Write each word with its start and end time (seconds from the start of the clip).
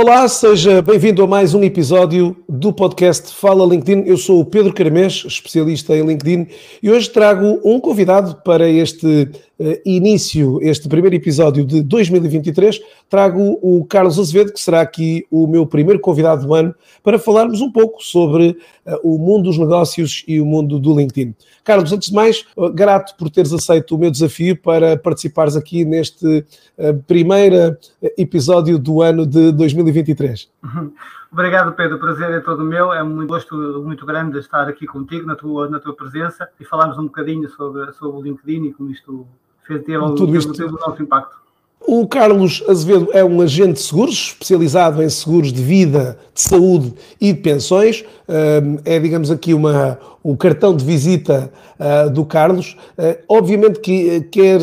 Olá, 0.00 0.28
seja 0.28 0.80
bem-vindo 0.80 1.24
a 1.24 1.26
mais 1.26 1.54
um 1.54 1.64
episódio 1.64 2.36
do 2.48 2.72
podcast 2.72 3.34
Fala 3.34 3.66
LinkedIn. 3.66 4.04
Eu 4.06 4.16
sou 4.16 4.38
o 4.38 4.44
Pedro 4.44 4.72
Caramês, 4.72 5.24
especialista 5.26 5.92
em 5.96 6.06
LinkedIn, 6.06 6.46
e 6.80 6.88
hoje 6.88 7.10
trago 7.10 7.60
um 7.64 7.80
convidado 7.80 8.40
para 8.44 8.68
este 8.68 9.28
uh, 9.58 9.80
início, 9.84 10.60
este 10.62 10.88
primeiro 10.88 11.16
episódio 11.16 11.64
de 11.64 11.82
2023. 11.82 12.80
Trago 13.10 13.58
o 13.60 13.84
Carlos 13.86 14.20
Azevedo, 14.20 14.52
que 14.52 14.60
será 14.60 14.82
aqui 14.82 15.26
o 15.32 15.48
meu 15.48 15.66
primeiro 15.66 15.98
convidado 15.98 16.46
do 16.46 16.54
ano, 16.54 16.72
para 17.02 17.18
falarmos 17.18 17.60
um 17.60 17.72
pouco 17.72 18.00
sobre 18.00 18.56
uh, 18.86 19.00
o 19.02 19.18
mundo 19.18 19.44
dos 19.48 19.58
negócios 19.58 20.22
e 20.28 20.40
o 20.40 20.46
mundo 20.46 20.78
do 20.78 20.96
LinkedIn. 20.96 21.34
Carlos, 21.64 21.92
antes 21.92 22.08
de 22.08 22.14
mais, 22.14 22.44
uh, 22.56 22.70
grato 22.70 23.16
por 23.16 23.28
teres 23.30 23.52
aceito 23.52 23.96
o 23.96 23.98
meu 23.98 24.12
desafio 24.12 24.56
para 24.56 24.96
participares 24.96 25.56
aqui 25.56 25.84
neste 25.84 26.44
primeiro 27.08 27.76
episódio 28.16 28.78
do 28.78 29.02
ano 29.02 29.26
de 29.26 29.50
2023. 29.50 29.87
2023. 29.92 30.50
Obrigado, 31.30 31.72
Pedro. 31.72 31.96
O 31.96 32.00
prazer 32.00 32.30
é 32.30 32.40
todo 32.40 32.64
meu. 32.64 32.92
É 32.92 33.02
um 33.02 33.26
gosto 33.26 33.54
muito 33.84 34.06
grande 34.06 34.38
estar 34.38 34.68
aqui 34.68 34.86
contigo, 34.86 35.26
na 35.26 35.36
tua, 35.36 35.68
na 35.68 35.78
tua 35.78 35.94
presença, 35.94 36.48
e 36.58 36.64
falarmos 36.64 36.98
um 36.98 37.04
bocadinho 37.04 37.48
sobre, 37.50 37.92
sobre 37.92 38.18
o 38.18 38.22
LinkedIn 38.22 38.66
e 38.66 38.72
como 38.72 38.90
isto 38.90 39.26
fez 39.66 39.82
ter, 39.84 39.98
Tudo 39.98 40.36
isto. 40.36 40.52
teve 40.52 40.74
o 40.74 40.78
nosso 40.78 41.02
impacto. 41.02 41.36
O 41.80 42.06
Carlos 42.08 42.62
Azevedo 42.68 43.08
é 43.12 43.24
um 43.24 43.40
agente 43.40 43.74
de 43.74 43.80
seguros, 43.80 44.32
especializado 44.32 45.02
em 45.02 45.08
seguros 45.08 45.52
de 45.52 45.62
vida, 45.62 46.18
de 46.34 46.40
saúde 46.40 46.92
e 47.20 47.32
de 47.32 47.40
pensões. 47.40 48.04
É, 48.84 48.98
digamos 48.98 49.30
aqui, 49.30 49.54
uma, 49.54 49.98
o 50.28 50.36
cartão 50.36 50.76
de 50.76 50.84
visita 50.84 51.50
uh, 51.80 52.10
do 52.10 52.22
Carlos. 52.22 52.76
Uh, 52.98 53.16
obviamente 53.30 53.80
que 53.80 54.18
uh, 54.18 54.24
quer 54.28 54.60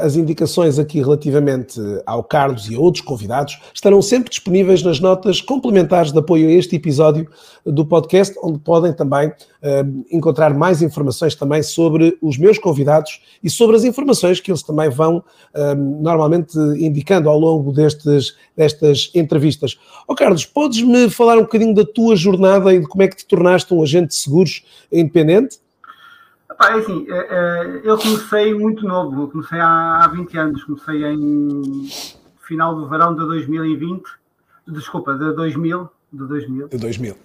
as 0.00 0.14
indicações 0.14 0.78
aqui 0.78 1.00
relativamente 1.00 1.80
ao 2.06 2.22
Carlos 2.22 2.70
e 2.70 2.76
a 2.76 2.78
outros 2.78 3.02
convidados 3.02 3.58
estarão 3.74 4.00
sempre 4.00 4.30
disponíveis 4.30 4.84
nas 4.84 5.00
notas 5.00 5.40
complementares 5.40 6.12
de 6.12 6.18
apoio 6.18 6.48
a 6.48 6.52
este 6.52 6.76
episódio 6.76 7.28
do 7.66 7.84
podcast, 7.84 8.38
onde 8.42 8.58
podem 8.58 8.92
também 8.92 9.32
encontrar 10.10 10.52
mais 10.52 10.82
informações 10.82 11.34
também 11.34 11.62
sobre 11.62 12.18
os 12.20 12.36
meus 12.36 12.58
convidados 12.58 13.22
e 13.42 13.48
sobre 13.48 13.76
as 13.76 13.84
informações 13.84 14.38
que 14.38 14.50
eles 14.50 14.62
também 14.62 14.90
vão 14.90 15.24
normalmente 16.00 16.56
indicando 16.78 17.30
ao 17.30 17.38
longo 17.38 17.72
destes, 17.72 18.36
destas 18.54 19.10
entrevistas. 19.14 19.78
Ó 20.06 20.12
oh, 20.12 20.14
Carlos, 20.14 20.44
podes-me 20.44 21.08
falar 21.08 21.38
um 21.38 21.42
bocadinho 21.42 21.74
da 21.74 21.84
tua 21.84 22.14
jornada 22.14 22.74
e 22.74 22.80
de 22.80 22.86
como 22.86 23.02
é 23.02 23.08
que 23.08 23.16
te 23.16 23.26
tornaste 23.26 23.72
um 23.72 23.82
agente 23.82 24.08
de 24.08 24.16
seguros 24.16 24.62
independente? 24.90 25.60
Epá, 26.50 26.70
é 26.70 26.78
assim, 26.78 27.06
é, 27.08 27.16
é, 27.16 27.80
eu 27.84 27.98
comecei 27.98 28.54
muito 28.54 28.86
novo, 28.86 29.28
comecei 29.28 29.58
há, 29.58 30.04
há 30.04 30.08
20 30.08 30.38
anos, 30.38 30.64
comecei 30.64 31.04
em 31.04 31.88
final 32.42 32.74
do 32.74 32.88
verão 32.88 33.14
de 33.14 33.24
2020, 33.26 34.04
desculpa, 34.68 35.14
de 35.14 35.32
2000, 35.32 35.90
de 36.12 36.26
2000. 36.26 36.68
De 36.68 36.78
2000. 36.78 37.16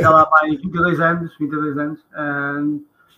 Já 0.00 0.10
lá 0.10 0.24
vai 0.24 0.50
22 0.50 1.00
anos, 1.00 1.34
22 1.38 1.78
anos. 1.78 2.00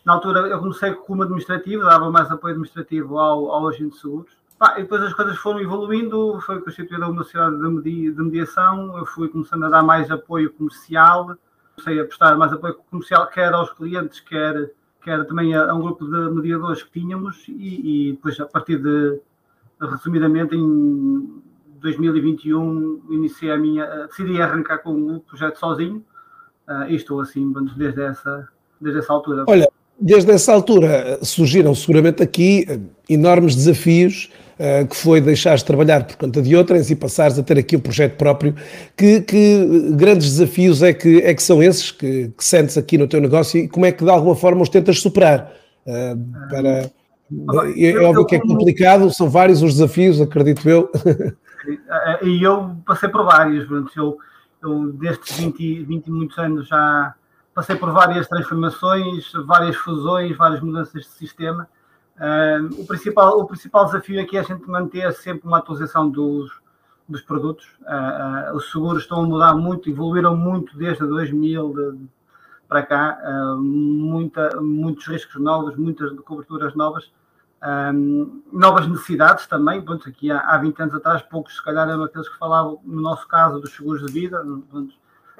Na 0.05 0.13
altura 0.13 0.41
eu 0.49 0.59
comecei 0.61 0.93
como 0.93 1.23
administrativo, 1.23 1.85
dava 1.85 2.11
mais 2.11 2.31
apoio 2.31 2.53
administrativo 2.53 3.19
ao, 3.19 3.51
ao 3.51 3.69
agente 3.69 3.95
de 3.95 4.01
seguros. 4.01 4.31
e 4.77 4.83
depois 4.83 5.03
as 5.03 5.13
coisas 5.13 5.37
foram 5.39 5.61
evoluindo, 5.61 6.41
foi 6.43 6.61
constituída 6.61 7.09
uma 7.09 7.25
sociedade 7.25 7.57
de 7.57 8.23
mediação, 8.23 8.97
eu 8.97 9.05
fui 9.05 9.29
começando 9.29 9.65
a 9.65 9.69
dar 9.69 9.83
mais 9.83 10.09
apoio 10.09 10.53
comercial, 10.53 11.37
comecei 11.77 12.01
a 12.01 12.05
prestar 12.07 12.37
mais 12.37 12.53
apoio 12.53 12.75
comercial, 12.91 13.27
quer 13.29 13.53
aos 13.53 13.73
clientes, 13.73 14.21
quer, 14.21 14.71
quer 15.03 15.25
também 15.27 15.55
a, 15.55 15.71
a 15.71 15.75
um 15.75 15.83
grupo 15.83 16.07
de 16.07 16.35
mediadores 16.35 16.83
que 16.83 17.01
tínhamos, 17.01 17.45
e, 17.49 18.09
e 18.09 18.13
depois, 18.13 18.41
a 18.41 18.47
partir 18.47 18.79
de, 18.79 19.21
resumidamente, 19.81 20.57
em 20.57 21.43
2021, 21.81 23.03
iniciei 23.11 23.53
a 23.53 23.59
minha, 23.59 24.07
decidi 24.07 24.41
arrancar 24.41 24.79
com 24.79 25.17
o 25.17 25.21
projeto 25.21 25.59
sozinho, 25.59 26.05
uh, 26.67 26.89
e 26.89 26.97
estou 26.97 27.21
assim, 27.21 27.53
desde 27.77 28.03
essa, 28.03 28.49
desde 28.81 29.01
essa 29.01 29.13
altura. 29.13 29.45
Olha, 29.47 29.69
desde 30.01 30.31
essa 30.33 30.53
altura 30.53 31.19
surgiram 31.23 31.75
seguramente 31.75 32.23
aqui 32.23 32.67
enormes 33.09 33.55
desafios 33.55 34.31
uh, 34.59 34.87
que 34.87 34.97
foi 34.97 35.21
deixares 35.21 35.61
de 35.61 35.67
trabalhar 35.67 36.05
por 36.05 36.17
conta 36.17 36.43
de 36.43 36.55
outras 36.55 36.91
e 36.91 36.97
passares 36.97 37.39
a 37.39 37.43
ter 37.43 37.59
aqui 37.59 37.77
um 37.77 37.81
projeto 37.81 38.17
próprio. 38.17 38.55
Que, 38.97 39.21
que 39.21 39.93
grandes 39.93 40.33
desafios 40.33 40.83
é 40.83 40.93
que, 40.93 41.19
é 41.19 41.35
que 41.35 41.43
são 41.43 41.63
esses 41.63 41.91
que, 41.91 42.29
que, 42.37 42.45
sentes 42.45 42.77
aqui 42.77 42.99
no 42.99 43.09
teu 43.09 43.21
negócio 43.21 43.59
e 43.59 43.69
como 43.69 43.87
é 43.87 43.93
que 43.93 44.05
de 44.05 44.11
alguma 44.11 44.35
forma 44.35 44.63
os 44.63 44.69
tentas 44.69 45.01
superar? 45.01 45.53
Para, 46.51 46.91
é, 47.77 47.91
é 47.91 47.99
óbvio 48.01 48.27
que 48.27 48.37
é 48.37 48.41
complicado, 48.41 49.13
são 49.13 49.31
vários 49.31 49.63
os 49.63 49.75
desafios, 49.75 50.21
acredito 50.21 50.69
eu. 50.69 50.91
E 52.23 52.45
eu 52.45 52.77
passei 52.87 53.09
por 53.09 53.25
vários, 53.25 53.69
eu, 53.97 54.17
eu 54.63 54.93
destes 54.93 55.37
20, 55.37 55.83
20 55.83 56.07
e 56.07 56.11
muitos 56.13 56.39
anos 56.39 56.69
já 56.69 57.13
passei 57.57 57.75
por 57.75 57.91
várias 57.91 58.29
transformações, 58.29 59.33
várias 59.45 59.75
fusões, 59.75 60.37
várias 60.37 60.61
mudanças 60.61 61.03
de 61.03 61.09
sistema 61.09 61.69
Uh, 62.17 62.81
o, 62.81 62.87
principal, 62.87 63.39
o 63.39 63.47
principal 63.47 63.85
desafio 63.85 64.21
aqui 64.21 64.39
é 64.39 64.41
a 64.41 64.43
gente 64.43 64.67
manter 64.67 65.13
sempre 65.13 65.47
uma 65.47 65.59
atualização 65.59 66.09
dos, 66.09 66.51
dos 67.07 67.21
produtos. 67.21 67.67
Uh, 67.83 68.53
uh, 68.53 68.57
os 68.57 68.71
seguros 68.71 69.03
estão 69.03 69.23
a 69.23 69.27
mudar 69.27 69.55
muito, 69.55 69.91
evoluíram 69.91 70.35
muito 70.35 70.77
desde 70.79 71.07
2000 71.07 71.75
de, 71.75 72.07
para 72.67 72.83
cá, 72.83 73.19
muita, 73.59 74.61
muitos 74.61 75.07
riscos 75.07 75.41
novos, 75.41 75.77
muitas 75.77 76.11
coberturas 76.21 76.75
novas, 76.75 77.13
novas 78.53 78.89
necessidades 78.89 79.47
também. 79.47 79.81
Pronto, 79.81 80.09
aqui 80.09 80.33
há, 80.33 80.41
há 80.41 80.59
20 80.59 80.81
anos 80.81 80.95
atrás, 80.97 81.23
poucos 81.23 81.55
se 81.55 81.63
calhar 81.63 81.89
eram 81.89 82.03
aqueles 82.03 82.29
que 82.29 82.37
falavam, 82.37 82.81
no 82.83 83.01
nosso 83.01 83.29
caso, 83.29 83.61
dos 83.61 83.71
seguros 83.73 84.05
de 84.05 84.13
vida. 84.13 84.45
Pronto, 84.69 84.97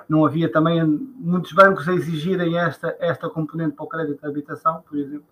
não 0.09 0.25
havia 0.25 0.51
também 0.51 0.85
muitos 0.85 1.53
bancos 1.53 1.89
a 1.89 1.95
exigirem 1.95 2.59
esta, 2.59 2.97
esta 3.01 3.29
componente 3.29 3.75
para 3.75 3.85
o 3.85 3.89
crédito 3.89 4.21
de 4.21 4.27
habitação, 4.27 4.83
por 4.89 4.99
exemplo. 4.99 5.27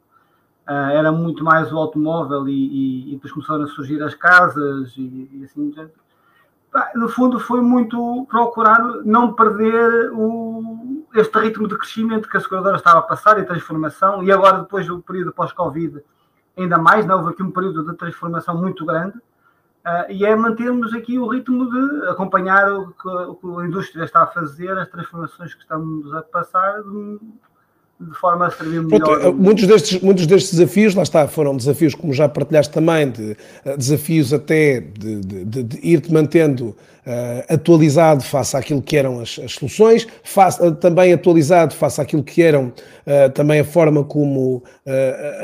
Uh, 0.66 0.90
era 0.92 1.12
muito 1.12 1.44
mais 1.44 1.70
o 1.72 1.76
automóvel 1.76 2.48
e, 2.48 2.52
e, 2.52 3.10
e, 3.10 3.14
depois 3.16 3.32
começaram 3.32 3.64
a 3.64 3.66
surgir 3.66 4.02
as 4.02 4.14
casas 4.14 4.94
e, 4.96 5.28
e 5.30 5.44
assim 5.44 5.70
no 6.94 7.08
fundo 7.08 7.38
foi 7.38 7.60
muito 7.60 8.26
procurar 8.28 8.80
não 9.04 9.34
perder 9.34 10.10
o, 10.12 11.04
este 11.14 11.38
ritmo 11.38 11.68
de 11.68 11.76
crescimento 11.76 12.28
que 12.28 12.36
a 12.36 12.40
seguradora 12.40 12.76
estava 12.76 13.00
a 13.00 13.02
passar 13.02 13.38
e 13.38 13.44
transformação. 13.44 14.22
E 14.22 14.32
agora 14.32 14.60
depois 14.60 14.86
do 14.86 15.00
período 15.00 15.32
pós-Covid 15.32 16.02
ainda 16.56 16.78
mais, 16.78 17.04
não 17.06 17.18
houve 17.18 17.30
aqui 17.30 17.42
um 17.42 17.50
período 17.50 17.84
de 17.84 17.96
transformação 17.96 18.56
muito 18.56 18.84
grande 18.84 19.14
uh, 19.84 20.10
e 20.10 20.24
é 20.24 20.34
mantermos 20.34 20.92
aqui 20.94 21.18
o 21.18 21.26
ritmo 21.26 21.70
de 21.70 22.08
acompanhar 22.08 22.72
o 22.72 22.92
que, 22.92 23.08
o 23.08 23.34
que, 23.34 23.62
a 23.62 23.66
indústria 23.66 24.04
está 24.04 24.22
a 24.22 24.26
fazer, 24.26 24.76
as 24.76 24.88
transformações 24.88 25.54
que 25.54 25.62
estamos 25.62 26.14
a 26.14 26.22
passar 26.22 26.82
de 28.00 28.14
forma 28.18 28.46
a 28.46 28.50
servir 28.50 28.82
melhor. 28.82 29.20
Pronto, 29.20 29.34
muitos, 29.34 29.66
destes, 29.66 30.00
muitos 30.00 30.26
destes 30.26 30.52
desafios, 30.52 30.94
lá 30.94 31.02
está, 31.02 31.28
foram 31.28 31.56
desafios, 31.56 31.94
como 31.94 32.12
já 32.12 32.28
partilhaste 32.28 32.72
também, 32.72 33.10
de, 33.10 33.36
eh, 33.64 33.76
desafios 33.76 34.32
até 34.32 34.80
de, 34.80 35.20
de, 35.20 35.62
de 35.62 35.78
ir-te 35.82 36.12
mantendo 36.12 36.68
uh, 37.06 37.54
atualizado 37.54 38.22
face 38.22 38.56
àquilo 38.56 38.82
que 38.82 38.96
eram 38.96 39.20
as, 39.20 39.38
as 39.38 39.52
soluções, 39.52 40.06
face, 40.24 40.72
também 40.76 41.12
atualizado 41.12 41.74
face 41.74 42.00
àquilo 42.00 42.22
que 42.22 42.42
eram 42.42 42.66
uh, 42.66 43.30
também 43.32 43.60
a 43.60 43.64
forma 43.64 44.04
como 44.04 44.62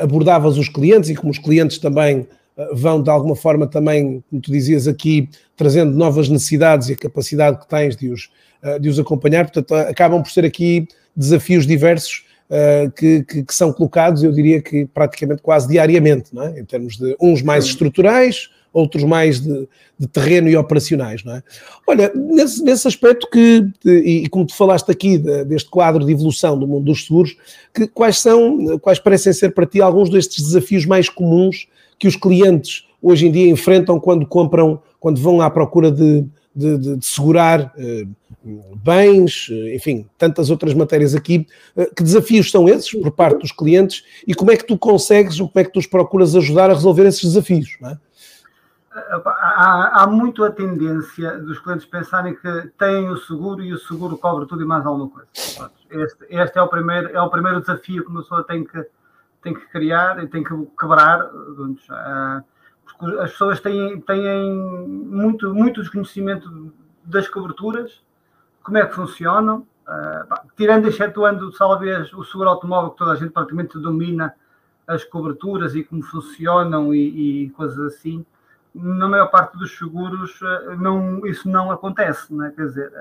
abordavas 0.01 0.57
os 0.57 0.67
clientes 0.67 1.09
e 1.09 1.15
como 1.15 1.31
os 1.31 1.39
clientes 1.39 1.77
também 1.77 2.27
vão 2.73 3.01
de 3.01 3.09
alguma 3.09 3.35
forma 3.35 3.67
também, 3.67 4.23
como 4.29 4.41
tu 4.41 4.51
dizias 4.51 4.87
aqui, 4.87 5.29
trazendo 5.55 5.95
novas 5.95 6.29
necessidades 6.29 6.89
e 6.89 6.93
a 6.93 6.97
capacidade 6.97 7.59
que 7.59 7.67
tens 7.67 7.95
de 7.95 8.09
os, 8.09 8.29
de 8.79 8.89
os 8.89 8.99
acompanhar, 8.99 9.45
portanto 9.45 9.73
acabam 9.73 10.21
por 10.21 10.31
ser 10.31 10.45
aqui 10.45 10.87
desafios 11.15 11.65
diversos 11.65 12.25
uh, 12.49 12.91
que, 12.91 13.23
que, 13.23 13.43
que, 13.43 13.53
são 13.53 13.71
colocados, 13.71 14.23
eu 14.23 14.31
diria 14.31 14.61
que 14.61 14.85
praticamente 14.85 15.41
quase 15.41 15.67
diariamente, 15.67 16.33
não 16.33 16.43
é? 16.43 16.59
em 16.59 16.65
termos 16.65 16.97
de 16.97 17.15
uns 17.19 17.41
mais 17.41 17.65
estruturais, 17.65 18.49
outros 18.73 19.03
mais 19.03 19.41
de, 19.41 19.67
de, 19.99 20.07
terreno 20.07 20.47
e 20.47 20.55
operacionais, 20.55 21.23
não 21.25 21.35
é? 21.35 21.43
Olha, 21.85 22.11
nesse, 22.15 22.63
nesse 22.63 22.87
aspecto 22.87 23.27
que, 23.29 23.67
e, 23.85 24.29
como 24.29 24.45
tu 24.45 24.55
falaste 24.55 24.89
aqui 24.89 25.17
de, 25.17 25.43
deste 25.43 25.69
quadro 25.69 26.05
de 26.05 26.11
evolução 26.11 26.57
do 26.57 26.65
mundo 26.65 26.85
dos 26.85 27.05
seguros, 27.05 27.35
que, 27.73 27.85
quais 27.87 28.19
são, 28.19 28.79
quais 28.79 28.97
parecem 28.97 29.33
ser 29.33 29.53
para 29.53 29.65
ti 29.65 29.81
alguns 29.81 30.09
destes 30.09 30.41
desafios 30.41 30.85
mais 30.85 31.09
comuns 31.09 31.67
que 32.01 32.07
os 32.07 32.15
clientes 32.15 32.87
hoje 32.99 33.27
em 33.27 33.31
dia 33.31 33.47
enfrentam 33.47 33.99
quando 33.99 34.25
compram, 34.25 34.81
quando 34.99 35.21
vão 35.21 35.39
à 35.39 35.51
procura 35.51 35.91
de, 35.91 36.25
de, 36.55 36.75
de, 36.79 36.97
de 36.97 37.05
segurar 37.05 37.71
eh, 37.77 38.07
bens, 38.83 39.49
eh, 39.51 39.75
enfim, 39.75 40.09
tantas 40.17 40.49
outras 40.49 40.73
matérias 40.73 41.13
aqui. 41.13 41.45
Eh, 41.77 41.91
que 41.95 42.01
desafios 42.01 42.49
são 42.49 42.67
esses 42.67 42.91
por 42.91 43.11
parte 43.11 43.41
dos 43.41 43.51
clientes 43.51 44.03
e 44.25 44.33
como 44.33 44.51
é 44.51 44.57
que 44.57 44.65
tu 44.65 44.79
consegues, 44.79 45.39
ou 45.39 45.47
como 45.47 45.61
é 45.61 45.63
que 45.63 45.71
tu 45.71 45.77
os 45.77 45.85
procuras 45.85 46.35
ajudar 46.35 46.71
a 46.71 46.73
resolver 46.73 47.05
esses 47.05 47.21
desafios? 47.21 47.77
É? 47.83 47.95
Há, 49.23 50.01
há, 50.01 50.07
muito 50.07 50.43
a 50.43 50.49
tendência 50.49 51.37
dos 51.37 51.59
clientes 51.59 51.85
pensarem 51.85 52.33
que 52.33 52.71
têm 52.79 53.09
o 53.09 53.17
seguro 53.17 53.63
e 53.63 53.71
o 53.73 53.77
seguro 53.77 54.17
cobre 54.17 54.47
tudo 54.47 54.63
e 54.63 54.65
mais 54.65 54.83
alguma 54.87 55.07
coisa. 55.07 55.27
Este, 55.91 56.25
este 56.31 56.57
é, 56.57 56.61
o 56.63 56.67
primeiro, 56.67 57.09
é 57.15 57.21
o 57.21 57.29
primeiro 57.29 57.61
desafio 57.61 58.03
que 58.03 58.09
uma 58.09 58.23
pessoa 58.23 58.43
tem 58.43 58.63
que, 58.63 58.83
tem 59.41 59.53
que 59.53 59.65
criar 59.67 60.23
e 60.23 60.27
tem 60.27 60.43
que 60.43 60.53
quebrar. 60.79 61.25
Uh, 61.25 62.43
as 63.19 63.31
pessoas 63.31 63.59
têm, 63.59 63.99
têm 64.01 64.53
muito, 64.53 65.53
muito 65.53 65.81
desconhecimento 65.81 66.73
das 67.03 67.27
coberturas, 67.27 68.03
como 68.63 68.77
é 68.77 68.85
que 68.85 68.93
funcionam, 68.93 69.65
uh, 69.87 70.47
tirando 70.55 70.85
e 70.85 70.89
excetuando 70.89 71.51
talvez 71.51 72.13
o 72.13 72.23
seguro 72.23 72.49
automóvel 72.49 72.91
que 72.91 72.97
toda 72.97 73.11
a 73.11 73.15
gente 73.15 73.31
praticamente 73.31 73.79
domina 73.79 74.35
as 74.87 75.03
coberturas 75.03 75.73
e 75.75 75.83
como 75.83 76.03
funcionam 76.03 76.93
e, 76.93 77.45
e 77.45 77.49
coisas 77.51 77.79
assim, 77.79 78.25
na 78.73 79.07
maior 79.07 79.27
parte 79.27 79.57
dos 79.57 79.77
seguros 79.77 80.39
não, 80.79 81.25
isso 81.25 81.49
não 81.49 81.71
acontece, 81.71 82.33
não 82.33 82.45
é? 82.45 82.51
quer 82.51 82.65
dizer, 82.65 82.91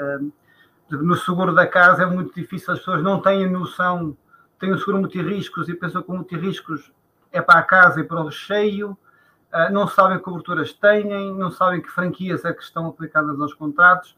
no 0.90 1.16
seguro 1.16 1.54
da 1.54 1.66
casa 1.66 2.02
é 2.02 2.06
muito 2.06 2.34
difícil, 2.34 2.72
as 2.72 2.81
pessoas 2.81 3.02
não 3.02 3.20
têm 3.20 3.48
noção, 3.48 4.16
têm 4.61 4.73
o 4.73 4.79
seguro 4.79 4.99
multirriscos 4.99 5.69
e 5.69 5.75
pensam 5.75 6.03
que 6.03 6.11
o 6.11 6.15
multirriscos 6.15 6.93
é 7.33 7.41
para 7.41 7.59
a 7.59 7.62
casa 7.62 8.01
e 8.01 8.05
para 8.05 8.21
o 8.21 8.27
recheio, 8.27 8.91
uh, 8.91 9.73
não 9.73 9.89
sabem 9.89 10.19
que 10.19 10.25
coberturas 10.25 10.73
têm, 10.73 11.35
não 11.35 11.51
sabem 11.51 11.81
que 11.81 11.89
franquias 11.89 12.45
é 12.45 12.53
que 12.53 12.62
estão 12.62 12.87
aplicadas 12.87 13.41
aos 13.41 13.55
contratos. 13.55 14.15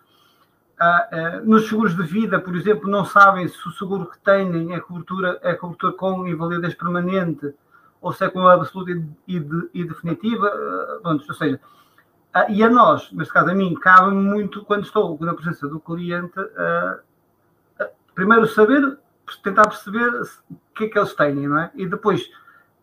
Uh, 0.81 1.45
uh, 1.45 1.49
nos 1.49 1.69
seguros 1.69 1.97
de 1.97 2.03
vida, 2.03 2.41
por 2.41 2.57
exemplo, 2.57 2.91
não 2.91 3.05
sabem 3.05 3.47
se 3.47 3.69
o 3.69 3.71
seguro 3.71 4.07
que 4.07 4.19
têm 4.19 4.75
é 4.75 4.81
cobertura, 4.81 5.39
é 5.43 5.55
cobertura 5.55 5.93
com 5.93 6.27
invalidez 6.27 6.75
permanente 6.75 7.55
ou 8.01 8.13
se 8.13 8.25
é 8.25 8.29
com 8.29 8.45
absoluta 8.49 8.91
e, 9.29 9.39
de, 9.39 9.71
e 9.73 9.85
definitiva. 9.85 11.01
Uh, 11.05 11.09
ou 11.09 11.35
seja, 11.35 11.61
e 12.49 12.65
a 12.65 12.69
nós, 12.69 13.13
neste 13.13 13.33
caso 13.33 13.51
a 13.51 13.55
mim, 13.55 13.75
cabe 13.75 14.11
muito 14.11 14.65
quando 14.65 14.85
estou 14.85 15.17
na 15.21 15.35
presença 15.35 15.69
do 15.69 15.79
cliente, 15.79 16.33
primeiro 18.15 18.47
saber, 18.47 18.99
tentar 19.43 19.69
perceber 19.69 20.09
o 20.51 20.57
que 20.75 20.85
é 20.85 20.89
que 20.89 20.99
eles 20.99 21.15
têm, 21.15 21.49
não 21.49 21.59
é? 21.59 21.71
E 21.75 21.87
depois 21.87 22.29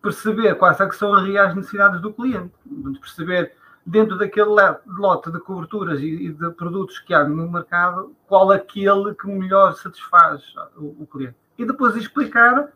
perceber 0.01 0.55
quais 0.55 0.79
é 0.79 0.87
que 0.87 0.95
são 0.95 1.13
as 1.13 1.25
reais 1.25 1.55
necessidades 1.55 2.01
do 2.01 2.13
cliente. 2.13 2.53
Perceber 2.99 3.53
dentro 3.85 4.17
daquele 4.17 4.49
lote 4.85 5.31
de 5.31 5.39
coberturas 5.39 5.99
e 5.99 6.29
de 6.29 6.51
produtos 6.51 6.99
que 6.99 7.13
há 7.13 7.23
no 7.23 7.49
mercado, 7.49 8.15
qual 8.27 8.51
aquele 8.51 9.15
que 9.15 9.27
melhor 9.27 9.73
satisfaz 9.73 10.43
o, 10.77 11.07
cliente. 11.07 11.35
E 11.57 11.65
depois 11.65 11.95
explicar 11.95 12.69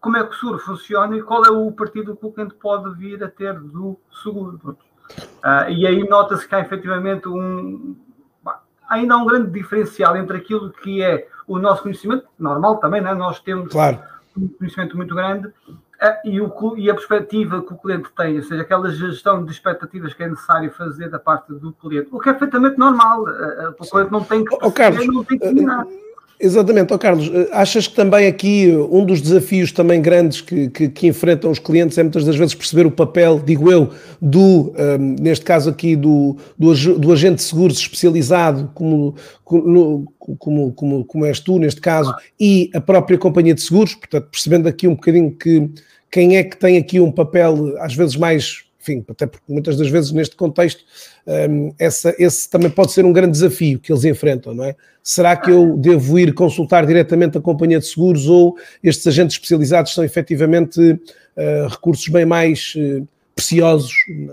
como 0.00 0.16
é 0.16 0.24
que 0.24 0.34
o 0.34 0.38
seguro 0.38 0.58
funciona 0.58 1.16
e 1.16 1.22
qual 1.22 1.44
é 1.44 1.50
o 1.50 1.70
partido 1.72 2.16
que 2.16 2.24
o 2.24 2.32
cliente 2.32 2.54
pode 2.54 2.94
vir 2.96 3.22
a 3.22 3.28
ter 3.28 3.58
do 3.58 3.98
seguro. 4.22 4.78
Uh, 5.44 5.70
e 5.70 5.86
aí 5.86 6.08
nota-se 6.08 6.46
que 6.46 6.54
há 6.54 6.60
efetivamente 6.60 7.28
um. 7.28 7.96
Ainda 8.88 9.14
há 9.14 9.16
um 9.18 9.26
grande 9.26 9.50
diferencial 9.50 10.16
entre 10.16 10.38
aquilo 10.38 10.70
que 10.70 11.02
é 11.02 11.28
o 11.48 11.58
nosso 11.58 11.82
conhecimento, 11.82 12.26
normal 12.38 12.76
também, 12.76 13.00
né? 13.00 13.14
nós 13.14 13.40
temos 13.40 13.72
claro. 13.72 13.98
um 14.36 14.46
conhecimento 14.48 14.96
muito 14.96 15.14
grande, 15.14 15.48
uh, 15.48 15.52
e, 16.24 16.40
o, 16.40 16.76
e 16.76 16.90
a 16.90 16.94
perspectiva 16.94 17.62
que 17.62 17.72
o 17.72 17.76
cliente 17.78 18.10
tem, 18.16 18.36
ou 18.36 18.42
seja, 18.42 18.62
aquela 18.62 18.90
gestão 18.90 19.44
de 19.44 19.50
expectativas 19.50 20.12
que 20.12 20.22
é 20.22 20.28
necessário 20.28 20.70
fazer 20.70 21.08
da 21.08 21.18
parte 21.18 21.52
do 21.52 21.72
cliente, 21.72 22.08
o 22.12 22.20
que 22.20 22.28
é 22.28 22.32
perfeitamente 22.32 22.78
normal. 22.78 23.22
Uh, 23.22 23.74
o 23.78 23.90
cliente 23.90 24.12
não 24.12 24.22
tem 24.22 24.44
que, 24.44 24.54
oh, 24.60 24.70
Carlos, 24.70 25.06
não 25.06 25.24
tem 25.24 25.38
que. 25.38 26.07
Exatamente, 26.40 26.94
oh 26.94 26.98
Carlos, 26.98 27.28
eh, 27.34 27.48
achas 27.50 27.88
que 27.88 27.96
também 27.96 28.28
aqui 28.28 28.70
eh, 28.70 28.76
um 28.76 29.04
dos 29.04 29.20
desafios 29.20 29.72
também 29.72 30.00
grandes 30.00 30.40
que, 30.40 30.68
que, 30.68 30.88
que, 30.88 31.06
enfrentam 31.08 31.50
os 31.50 31.58
clientes 31.58 31.98
é 31.98 32.02
muitas 32.02 32.24
das 32.24 32.36
vezes 32.36 32.54
perceber 32.54 32.86
o 32.86 32.92
papel, 32.92 33.40
digo 33.44 33.72
eu, 33.72 33.90
do, 34.22 34.70
um, 34.70 34.74
ehm, 34.76 35.16
neste 35.20 35.44
caso 35.44 35.68
aqui, 35.68 35.96
do, 35.96 36.36
do, 36.56 36.72
do, 36.96 37.12
agente 37.12 37.36
de 37.36 37.42
seguros 37.42 37.76
especializado, 37.78 38.70
como, 38.72 39.16
como, 39.42 40.12
como, 40.16 40.72
como, 40.72 41.04
como 41.04 41.26
és 41.26 41.40
tu 41.40 41.58
neste 41.58 41.80
caso, 41.80 42.14
e 42.38 42.70
a 42.72 42.80
própria 42.80 43.18
companhia 43.18 43.54
de 43.54 43.60
seguros, 43.60 43.96
portanto, 43.96 44.28
percebendo 44.30 44.68
aqui 44.68 44.86
um 44.86 44.94
bocadinho 44.94 45.32
que 45.32 45.68
quem 46.08 46.36
é 46.36 46.44
que 46.44 46.56
tem 46.56 46.78
aqui 46.78 47.00
um 47.00 47.10
papel 47.10 47.76
às 47.80 47.94
vezes 47.94 48.14
mais 48.14 48.67
enfim, 48.88 49.04
até 49.08 49.26
porque 49.26 49.52
muitas 49.52 49.76
das 49.76 49.88
vezes 49.88 50.12
neste 50.12 50.34
contexto 50.36 50.82
um, 51.26 51.72
essa, 51.78 52.14
esse 52.18 52.48
também 52.48 52.70
pode 52.70 52.92
ser 52.92 53.04
um 53.04 53.12
grande 53.12 53.32
desafio 53.32 53.78
que 53.78 53.92
eles 53.92 54.04
enfrentam, 54.04 54.54
não 54.54 54.64
é? 54.64 54.74
Será 55.02 55.36
que 55.36 55.50
eu 55.50 55.76
devo 55.76 56.18
ir 56.18 56.34
consultar 56.34 56.86
diretamente 56.86 57.38
a 57.38 57.40
companhia 57.40 57.78
de 57.78 57.86
seguros 57.86 58.26
ou 58.28 58.56
estes 58.82 59.06
agentes 59.06 59.36
especializados 59.36 59.94
são 59.94 60.04
efetivamente 60.04 60.80
uh, 60.80 61.68
recursos 61.68 62.08
bem 62.08 62.26
mais 62.26 62.74
uh, 62.76 63.06
preciosos 63.34 63.92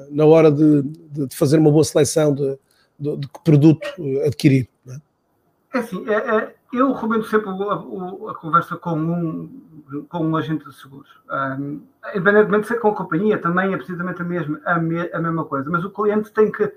na 0.10 0.26
hora 0.26 0.52
de, 0.52 0.84
de, 1.12 1.36
fazer 1.36 1.60
uma 1.60 1.72
boa 1.72 1.84
seleção 1.84 2.34
de, 2.34 2.58
de, 3.00 3.18
de 3.18 3.28
produto 3.44 3.86
uh, 4.00 4.26
adquirir? 4.26 4.68
É? 4.88 5.78
é 5.78 5.80
assim, 5.80 6.06
é, 6.10 6.14
é, 6.14 6.55
eu 6.74 6.92
recomendo 6.92 7.24
sempre 7.26 7.50
a, 7.50 8.32
a, 8.32 8.36
conversa 8.36 8.76
com 8.76 8.94
um, 8.94 10.06
com 10.10 10.26
um 10.26 10.36
agente 10.36 10.66
de 10.66 10.74
seguros. 10.74 11.10
Um, 11.30 11.82
independentemente 12.14 12.64
de 12.64 12.68
ser 12.68 12.80
com 12.80 12.90
a 12.90 12.96
companhia, 12.96 13.38
também 13.38 13.74
é 13.74 13.78
precisamente 13.78 14.22
a 14.22 14.26
mesma, 14.26 14.60
a, 14.66 14.80
me, 14.80 15.00
a 15.12 15.20
mesma 15.20 15.46
coisa. 15.46 15.70
Mas 15.70 15.84
o 15.84 15.90
cliente 15.90 16.32
tem 16.32 16.52
que, 16.52 16.72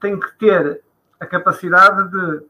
tem 0.00 0.18
que 0.18 0.32
ter 0.38 0.82
a 1.20 1.26
capacidade 1.26 2.10
de 2.10 2.46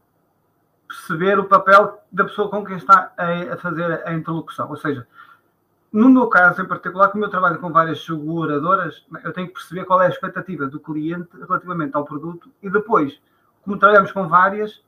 perceber 0.87 1.39
o 1.39 1.45
papel 1.45 2.01
da 2.11 2.23
pessoa 2.23 2.49
com 2.49 2.63
quem 2.63 2.77
está 2.77 3.11
a, 3.17 3.53
a 3.53 3.57
fazer 3.57 4.01
a 4.05 4.13
interlocução. 4.13 4.69
Ou 4.69 4.77
seja, 4.77 5.05
no 5.91 6.09
meu 6.09 6.27
caso 6.27 6.61
em 6.61 6.65
particular, 6.65 7.09
como 7.09 7.25
eu 7.25 7.29
trabalho 7.29 7.59
com 7.59 7.71
várias 7.71 8.03
seguradoras, 8.03 9.05
eu 9.23 9.31
tenho 9.33 9.47
que 9.47 9.53
perceber 9.53 9.85
qual 9.85 10.01
é 10.01 10.07
a 10.07 10.09
expectativa 10.09 10.67
do 10.67 10.79
cliente 10.79 11.29
relativamente 11.37 11.95
ao 11.95 12.05
produto 12.05 12.51
e 12.61 12.69
depois, 12.69 13.19
como 13.63 13.77
trabalhamos 13.77 14.11
com 14.11 14.27
várias, 14.27 14.83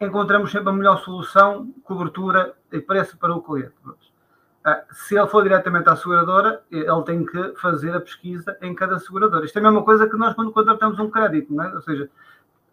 encontramos 0.00 0.50
sempre 0.50 0.68
a 0.68 0.72
melhor 0.72 0.98
solução, 0.98 1.72
cobertura 1.82 2.54
e 2.72 2.80
preço 2.80 3.16
para 3.16 3.34
o 3.34 3.42
cliente. 3.42 3.74
Ah, 4.64 4.82
se 4.90 5.16
ele 5.16 5.28
for 5.28 5.44
diretamente 5.44 5.88
à 5.88 5.94
seguradora, 5.94 6.60
ele 6.70 7.02
tem 7.04 7.24
que 7.24 7.54
fazer 7.60 7.94
a 7.94 8.00
pesquisa 8.00 8.58
em 8.60 8.74
cada 8.74 8.98
seguradora. 8.98 9.44
Isto 9.44 9.58
é 9.58 9.60
a 9.60 9.64
mesma 9.64 9.84
coisa 9.84 10.08
que 10.08 10.16
nós 10.16 10.34
quando 10.34 10.50
contratamos 10.50 10.98
um 10.98 11.08
crédito, 11.08 11.54
não 11.54 11.64
é? 11.64 11.72
Ou 11.72 11.80
seja, 11.82 12.10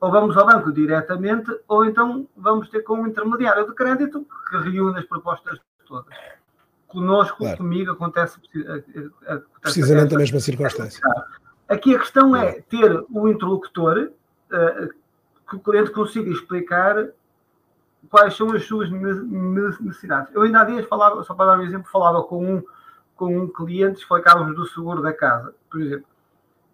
ou 0.01 0.11
vamos 0.11 0.35
ao 0.35 0.45
banco 0.45 0.71
diretamente, 0.71 1.49
ou 1.67 1.85
então 1.85 2.27
vamos 2.35 2.67
ter 2.69 2.81
com 2.81 2.95
um 2.95 3.07
intermediário 3.07 3.67
de 3.67 3.75
crédito 3.75 4.25
que 4.49 4.57
reúne 4.57 4.99
as 4.99 5.05
propostas 5.05 5.59
todas. 5.85 6.13
Conosco, 6.87 7.37
claro. 7.37 7.57
comigo, 7.57 7.91
acontece, 7.91 8.37
acontece 8.37 9.45
precisamente 9.61 10.15
a 10.15 10.17
mesma 10.17 10.39
circunstância. 10.39 11.01
Aqui 11.69 11.95
a 11.95 11.99
questão 11.99 12.35
é 12.35 12.59
ter 12.61 13.05
o 13.09 13.27
interlocutor 13.27 14.09
uh, 14.51 14.93
que 15.47 15.55
o 15.55 15.59
cliente 15.59 15.91
consiga 15.91 16.29
explicar 16.29 17.09
quais 18.09 18.35
são 18.35 18.51
as 18.51 18.65
suas 18.65 18.89
necessidades. 18.89 20.33
Eu 20.33 20.43
ainda 20.43 20.61
há 20.61 20.63
dias 20.65 20.85
falava, 20.85 21.23
só 21.23 21.33
para 21.33 21.51
dar 21.51 21.59
um 21.59 21.63
exemplo, 21.63 21.89
falava 21.91 22.23
com 22.23 22.55
um, 22.55 22.63
com 23.15 23.37
um 23.37 23.47
cliente, 23.47 23.99
explicávamos 23.99 24.55
do 24.55 24.65
seguro 24.67 25.01
da 25.01 25.13
casa, 25.13 25.53
por 25.69 25.81
exemplo. 25.81 26.05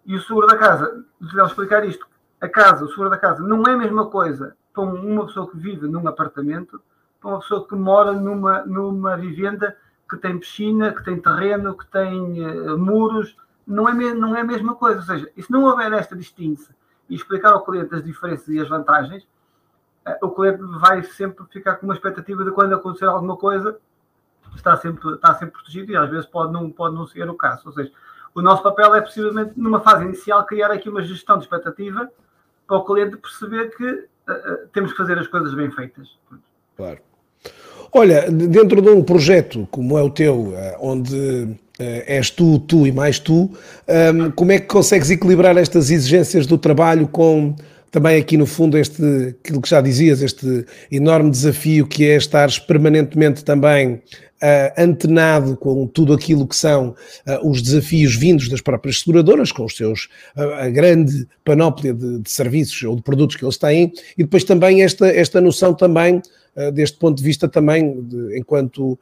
E 0.04 0.16
o 0.16 0.20
seguro 0.20 0.46
da 0.46 0.56
casa, 0.56 1.04
de 1.20 1.40
explicar 1.40 1.84
isto, 1.84 2.06
a 2.40 2.48
casa, 2.48 2.84
o 2.84 2.88
seguro 2.88 3.10
da 3.10 3.18
casa, 3.18 3.42
não 3.42 3.62
é 3.66 3.72
a 3.72 3.76
mesma 3.76 4.06
coisa 4.06 4.56
para 4.72 4.82
uma 4.82 5.26
pessoa 5.26 5.50
que 5.50 5.56
vive 5.56 5.86
num 5.86 6.06
apartamento, 6.08 6.80
para 7.20 7.30
uma 7.30 7.40
pessoa 7.40 7.66
que 7.66 7.74
mora 7.74 8.12
numa, 8.12 8.64
numa 8.64 9.16
vivenda 9.16 9.76
que 10.08 10.16
tem 10.16 10.38
piscina, 10.38 10.92
que 10.92 11.04
tem 11.04 11.20
terreno, 11.20 11.76
que 11.76 11.86
tem 11.86 12.44
uh, 12.44 12.78
muros, 12.78 13.36
não 13.66 13.88
é, 13.88 13.92
não 14.14 14.34
é 14.34 14.40
a 14.40 14.44
mesma 14.44 14.74
coisa. 14.74 14.98
Ou 15.00 15.06
seja, 15.06 15.30
e 15.36 15.42
se 15.42 15.50
não 15.52 15.64
houver 15.64 15.92
esta 15.92 16.16
distinção 16.16 16.74
e 17.10 17.14
explicar 17.16 17.52
ao 17.52 17.64
cliente 17.64 17.94
as 17.94 18.02
diferenças 18.02 18.48
e 18.48 18.60
as 18.60 18.68
vantagens, 18.68 19.24
uh, 20.06 20.26
o 20.26 20.30
cliente 20.30 20.62
vai 20.80 21.02
sempre 21.02 21.44
ficar 21.50 21.74
com 21.74 21.86
uma 21.86 21.94
expectativa 21.94 22.44
de 22.44 22.52
quando 22.52 22.74
acontecer 22.74 23.06
alguma 23.06 23.36
coisa, 23.36 23.76
está 24.54 24.76
sempre, 24.76 25.14
está 25.14 25.34
sempre 25.34 25.54
protegido 25.54 25.92
e 25.92 25.96
às 25.96 26.08
vezes 26.08 26.26
pode 26.26 26.52
não, 26.52 26.70
pode 26.70 26.94
não 26.94 27.06
ser 27.06 27.28
o 27.28 27.34
caso. 27.34 27.62
Ou 27.66 27.72
seja, 27.72 27.90
o 28.34 28.40
nosso 28.40 28.62
papel 28.62 28.94
é 28.94 29.00
precisamente, 29.00 29.52
numa 29.56 29.80
fase 29.80 30.04
inicial, 30.04 30.46
criar 30.46 30.70
aqui 30.70 30.88
uma 30.88 31.02
gestão 31.02 31.36
de 31.36 31.44
expectativa 31.44 32.08
para 32.66 32.76
o 32.76 32.84
cliente 32.84 33.16
perceber 33.16 33.76
que 33.76 33.90
uh, 33.90 34.68
temos 34.72 34.92
que 34.92 34.96
fazer 34.96 35.18
as 35.18 35.26
coisas 35.26 35.52
bem 35.52 35.70
feitas. 35.72 36.16
Claro. 36.76 36.98
Olha, 37.92 38.30
dentro 38.30 38.80
de 38.80 38.88
um 38.88 39.02
projeto 39.02 39.66
como 39.68 39.98
é 39.98 40.02
o 40.02 40.10
teu, 40.10 40.54
onde 40.78 41.58
és 42.06 42.30
tu, 42.30 42.58
tu 42.58 42.86
e 42.86 42.92
mais 42.92 43.18
tu, 43.18 43.50
como 44.34 44.52
é 44.52 44.58
que 44.58 44.66
consegues 44.66 45.10
equilibrar 45.10 45.56
estas 45.56 45.90
exigências 45.90 46.46
do 46.46 46.58
trabalho 46.58 47.08
com 47.08 47.54
também 47.90 48.20
aqui 48.20 48.36
no 48.36 48.46
fundo 48.46 48.78
este, 48.78 49.02
aquilo 49.42 49.60
que 49.60 49.68
já 49.68 49.80
dizias, 49.80 50.22
este 50.22 50.64
enorme 50.90 51.30
desafio 51.30 51.86
que 51.86 52.08
é 52.08 52.16
estares 52.16 52.58
permanentemente 52.58 53.44
também 53.44 54.00
uh, 54.42 54.82
antenado 54.82 55.56
com 55.56 55.86
tudo 55.86 56.12
aquilo 56.12 56.46
que 56.46 56.56
são 56.56 56.90
uh, 57.26 57.48
os 57.48 57.62
desafios 57.62 58.14
vindos 58.16 58.48
das 58.48 58.60
próprias 58.60 59.00
seguradoras, 59.00 59.52
com 59.52 59.64
os 59.64 59.76
seus, 59.76 60.08
uh, 60.36 60.54
a 60.60 60.68
grande 60.68 61.26
panóplia 61.44 61.94
de, 61.94 62.20
de, 62.20 62.30
serviços 62.30 62.82
ou 62.82 62.96
de 62.96 63.02
produtos 63.02 63.36
que 63.36 63.44
eles 63.44 63.58
têm, 63.58 63.92
e 64.16 64.22
depois 64.22 64.44
também 64.44 64.82
esta, 64.82 65.06
esta 65.08 65.40
noção 65.40 65.74
também, 65.74 66.20
deste 66.74 66.98
ponto 66.98 67.16
de 67.16 67.22
vista 67.22 67.48
também, 67.48 68.02
de, 68.02 68.36
enquanto 68.36 68.98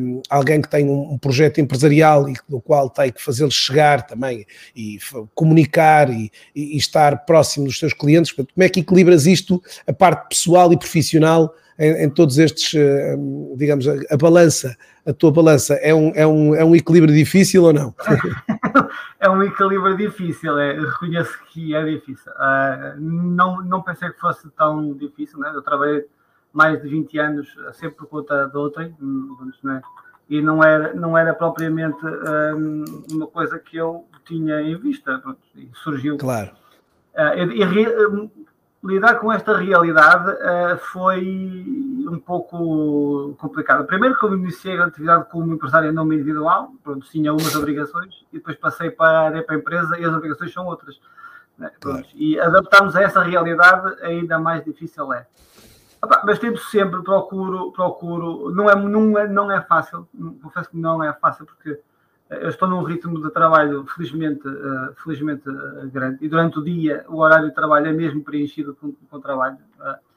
um, 0.00 0.22
alguém 0.30 0.62
que 0.62 0.68
tem 0.68 0.88
um, 0.88 1.12
um, 1.12 1.18
projeto 1.18 1.60
empresarial 1.60 2.28
e 2.28 2.34
do 2.48 2.60
qual 2.60 2.88
tem 2.88 3.10
que 3.10 3.20
fazê-lo 3.20 3.50
chegar 3.50 4.06
também 4.06 4.46
e 4.74 4.98
comunicar 5.34 6.10
e, 6.10 6.30
e, 6.54 6.76
estar 6.76 7.24
próximo 7.24 7.66
dos 7.66 7.78
seus 7.78 7.92
clientes. 7.92 8.32
Como 8.32 8.46
é 8.58 8.68
que 8.68 8.80
equilibras 8.80 9.26
isto, 9.26 9.62
a 9.86 9.92
parte 9.92 10.28
pessoal 10.28 10.72
e 10.72 10.78
profissional, 10.78 11.52
em, 11.82 12.04
em 12.04 12.10
todos 12.10 12.38
estes, 12.38 12.72
uh, 12.74 13.56
digamos, 13.56 13.88
a, 13.88 13.94
a, 14.10 14.16
balança, 14.16 14.76
a 15.04 15.12
tua 15.12 15.32
balança, 15.32 15.74
é 15.74 15.92
um, 15.92 16.12
é, 16.14 16.26
um, 16.26 16.54
é 16.54 16.64
um 16.64 16.76
equilíbrio 16.76 17.12
difícil 17.12 17.64
ou 17.64 17.72
não? 17.72 17.94
é 19.18 19.28
um 19.28 19.42
equilíbrio 19.42 19.96
difícil, 19.96 20.58
é, 20.58 20.78
reconheço 20.78 21.36
que 21.52 21.74
é 21.74 21.84
difícil. 21.84 22.30
Uh, 22.32 23.00
não, 23.00 23.60
não 23.62 23.82
pensei 23.82 24.10
que 24.10 24.20
fosse 24.20 24.48
tão 24.50 24.94
difícil, 24.94 25.40
né? 25.40 25.50
eu 25.54 25.62
trabalhei 25.62 26.04
mais 26.52 26.80
de 26.80 26.88
20 26.88 27.18
anos 27.18 27.48
sempre 27.72 27.96
por 27.96 28.06
conta 28.06 28.46
de 28.46 28.56
outrem, 28.56 28.94
né? 29.64 29.82
e 30.28 30.40
não 30.40 30.62
era, 30.62 30.94
não 30.94 31.18
era 31.18 31.34
propriamente 31.34 31.98
um, 32.04 32.84
uma 33.10 33.26
coisa 33.26 33.58
que 33.58 33.76
eu 33.76 34.06
tinha 34.24 34.60
em 34.60 34.78
vista, 34.78 35.18
pronto, 35.18 35.40
surgiu. 35.82 36.16
Claro. 36.18 36.50
Uh, 37.14 37.52
e, 37.52 37.62
e, 37.62 38.32
lidar 38.84 39.16
com 39.16 39.32
esta 39.32 39.56
realidade 39.56 40.30
uh, 40.30 40.78
foi 40.78 41.64
um 42.08 42.18
pouco 42.18 43.34
complicado. 43.38 43.86
Primeiro 43.86 44.18
que 44.18 44.24
eu 44.24 44.34
iniciei 44.34 44.78
a 44.78 44.86
atividade 44.86 45.30
como 45.30 45.54
empresário 45.54 45.88
em 45.88 45.92
nome 45.92 46.16
individual, 46.16 46.72
pronto, 46.82 47.06
tinha 47.08 47.32
umas 47.32 47.54
obrigações, 47.54 48.26
e 48.32 48.38
depois 48.38 48.56
passei 48.56 48.90
para, 48.90 49.42
para 49.42 49.54
a 49.54 49.58
empresa 49.58 49.98
e 49.98 50.04
as 50.04 50.12
obrigações 50.12 50.52
são 50.52 50.66
outras. 50.66 51.00
Né? 51.56 51.70
E 52.14 52.40
adaptarmos 52.40 52.96
a 52.96 53.02
essa 53.02 53.22
realidade 53.22 54.02
ainda 54.02 54.38
mais 54.38 54.64
difícil 54.64 55.12
é. 55.12 55.26
Mas 56.24 56.40
tento 56.40 56.58
sempre, 56.58 57.00
procuro, 57.02 57.70
procuro, 57.70 58.50
não 58.50 58.68
é, 58.68 58.74
não 58.74 59.18
é, 59.18 59.28
não 59.28 59.50
é 59.50 59.60
fácil, 59.60 60.08
confesso 60.42 60.70
que 60.70 60.76
não 60.76 61.02
é 61.02 61.12
fácil, 61.12 61.46
porque 61.46 61.78
eu 62.40 62.48
estou 62.48 62.68
num 62.68 62.82
ritmo 62.82 63.20
de 63.22 63.30
trabalho 63.30 63.84
felizmente, 63.86 64.46
uh, 64.46 64.94
felizmente 65.02 65.48
uh, 65.48 65.90
grande 65.90 66.18
e 66.24 66.28
durante 66.28 66.58
o 66.58 66.64
dia 66.64 67.04
o 67.08 67.18
horário 67.18 67.48
de 67.48 67.54
trabalho 67.54 67.86
é 67.86 67.92
mesmo 67.92 68.22
preenchido 68.22 68.74
com, 68.74 68.92
com 68.92 69.20
trabalho. 69.20 69.58
Uh, 69.78 70.12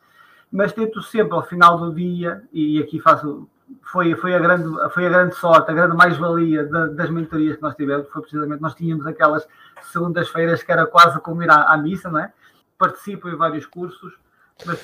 mas 0.51 0.71
tento 0.71 1.01
sempre 1.01 1.33
ao 1.33 1.43
final 1.43 1.77
do 1.77 1.93
dia, 1.93 2.41
e 2.53 2.79
aqui 2.79 2.99
faço, 2.99 3.47
foi, 3.81 4.15
foi, 4.15 4.33
a, 4.33 4.39
grande, 4.39 4.69
foi 4.91 5.05
a 5.05 5.09
grande 5.09 5.35
sorte, 5.35 5.69
a 5.69 5.73
grande 5.73 5.97
mais-valia 5.97 6.63
das 6.63 7.09
mentorias 7.09 7.57
que 7.57 7.61
nós 7.61 7.75
tivemos, 7.75 8.07
foi 8.09 8.21
precisamente, 8.21 8.61
nós 8.61 8.73
tínhamos 8.73 9.05
aquelas 9.05 9.45
segundas-feiras 9.91 10.63
que 10.63 10.71
era 10.71 10.85
quase 10.85 11.19
como 11.19 11.43
ir 11.43 11.49
à, 11.49 11.73
à 11.73 11.77
missa, 11.77 12.09
não 12.09 12.19
é? 12.19 12.31
Participo 12.77 13.27
em 13.27 13.35
vários 13.35 13.65
cursos, 13.65 14.13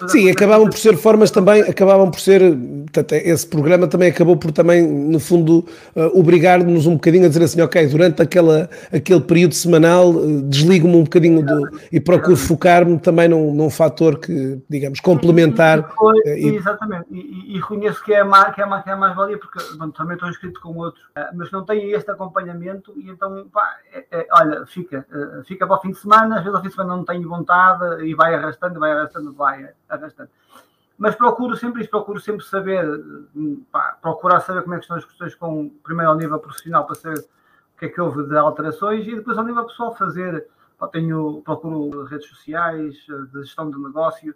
Sim, 0.10 0.30
acabavam 0.30 0.70
por 0.70 0.78
ser 0.78 0.98
formas 0.98 1.32
também, 1.32 1.62
acabavam 1.62 2.12
por 2.12 2.20
ser, 2.20 2.42
portanto, 2.42 3.13
esse 3.13 3.48
programa 3.48 3.88
também 3.88 4.10
acabou 4.10 4.36
por 4.36 4.51
também, 4.51 4.86
no 4.86 5.18
fundo, 5.18 5.66
uh, 5.96 6.20
obrigar-nos 6.20 6.86
um 6.86 6.96
bocadinho 6.96 7.25
a 7.25 7.30
dizer 7.30 7.44
assim, 7.44 7.62
ok, 7.62 7.88
durante 7.88 8.22
aquela, 8.22 8.70
aquele 8.94 9.22
período 9.22 9.56
semanal, 9.56 10.10
uh, 10.10 10.42
desligo-me 10.42 10.98
um 10.98 11.04
bocadinho 11.04 11.44
do, 11.44 11.80
e 11.90 12.01
procuro 12.01 12.36
focar-me 12.36 13.00
também 13.00 13.30
num, 13.30 13.54
num 13.54 13.70
fator 13.70 14.20
que, 14.20 14.62
digamos, 14.70 15.00
complementar. 15.00 15.90
Foi, 15.96 16.20
uh, 16.20 16.28
e, 16.28 16.56
exatamente, 16.56 17.06
e, 17.10 17.56
e, 17.56 17.60
reconheço 17.60 18.04
que 18.04 18.13
é, 18.13 18.25
má, 18.25 18.51
que, 18.51 18.62
é 18.62 18.66
má, 18.66 18.84
que 18.84 18.90
é 18.90 18.96
mais 18.96 19.16
valia, 19.16 19.38
porque 19.40 19.60
bom, 19.78 19.90
também 19.92 20.16
estou 20.16 20.30
inscrito 20.30 20.60
com 20.60 20.75
outros, 20.75 21.04
mas 21.34 21.50
não 21.50 21.63
tenho 21.63 21.96
este 21.96 22.12
acompanhamento 22.12 22.94
e 22.98 23.10
então, 23.10 23.48
pá, 23.51 23.78
é, 23.94 24.06
é, 24.12 24.28
olha, 24.34 24.66
fica, 24.66 25.06
fica 25.46 25.66
para 25.66 25.78
o 25.78 25.82
fim 25.82 25.92
de 25.92 25.98
semana, 25.98 26.38
às 26.38 26.44
vezes 26.44 26.56
ao 26.56 26.62
fim 26.62 26.68
de 26.68 26.75
semana 26.75 26.98
não 26.98 27.06
tenho 27.06 27.28
vontade 27.28 28.06
e 28.06 28.13
vai 28.13 28.36
arrastando, 28.36 28.80
vai 28.80 28.92
arrastando, 28.92 29.34
vai 29.34 29.61
arrastando. 29.89 30.30
Mas 30.98 31.15
procuro 31.15 31.56
sempre 31.56 31.82
isso, 31.82 31.89
procuro 31.89 32.20
sempre 32.20 32.46
saber, 32.46 32.86
pá, 33.72 33.98
procurar 34.01 34.39
saber 34.41 34.62
como 34.62 34.75
é 34.75 34.77
que 34.77 34.84
estão 34.84 34.98
as 34.98 35.06
questões 35.06 35.34
com, 35.36 35.70
primeiro 35.84 36.12
ao 36.12 36.18
nível 36.18 36.38
profissional, 36.39 36.86
para 36.86 36.96
saber 36.96 37.20
o 37.20 37.80
que 37.80 37.86
é 37.86 37.89
que 37.89 38.00
houve 38.00 38.24
de 38.24 38.38
alterações 38.38 39.08
e 39.08 39.15
depois 39.15 39.38
ao 39.38 39.44
nível 39.44 39.65
pessoal 39.65 39.96
fazer, 39.96 40.46
pá, 40.77 40.88
tenho, 40.88 41.41
procuro 41.44 42.03
redes 42.06 42.27
sociais, 42.27 42.96
de 43.32 43.41
gestão 43.41 43.72
de 43.72 43.80
negócio, 43.80 44.36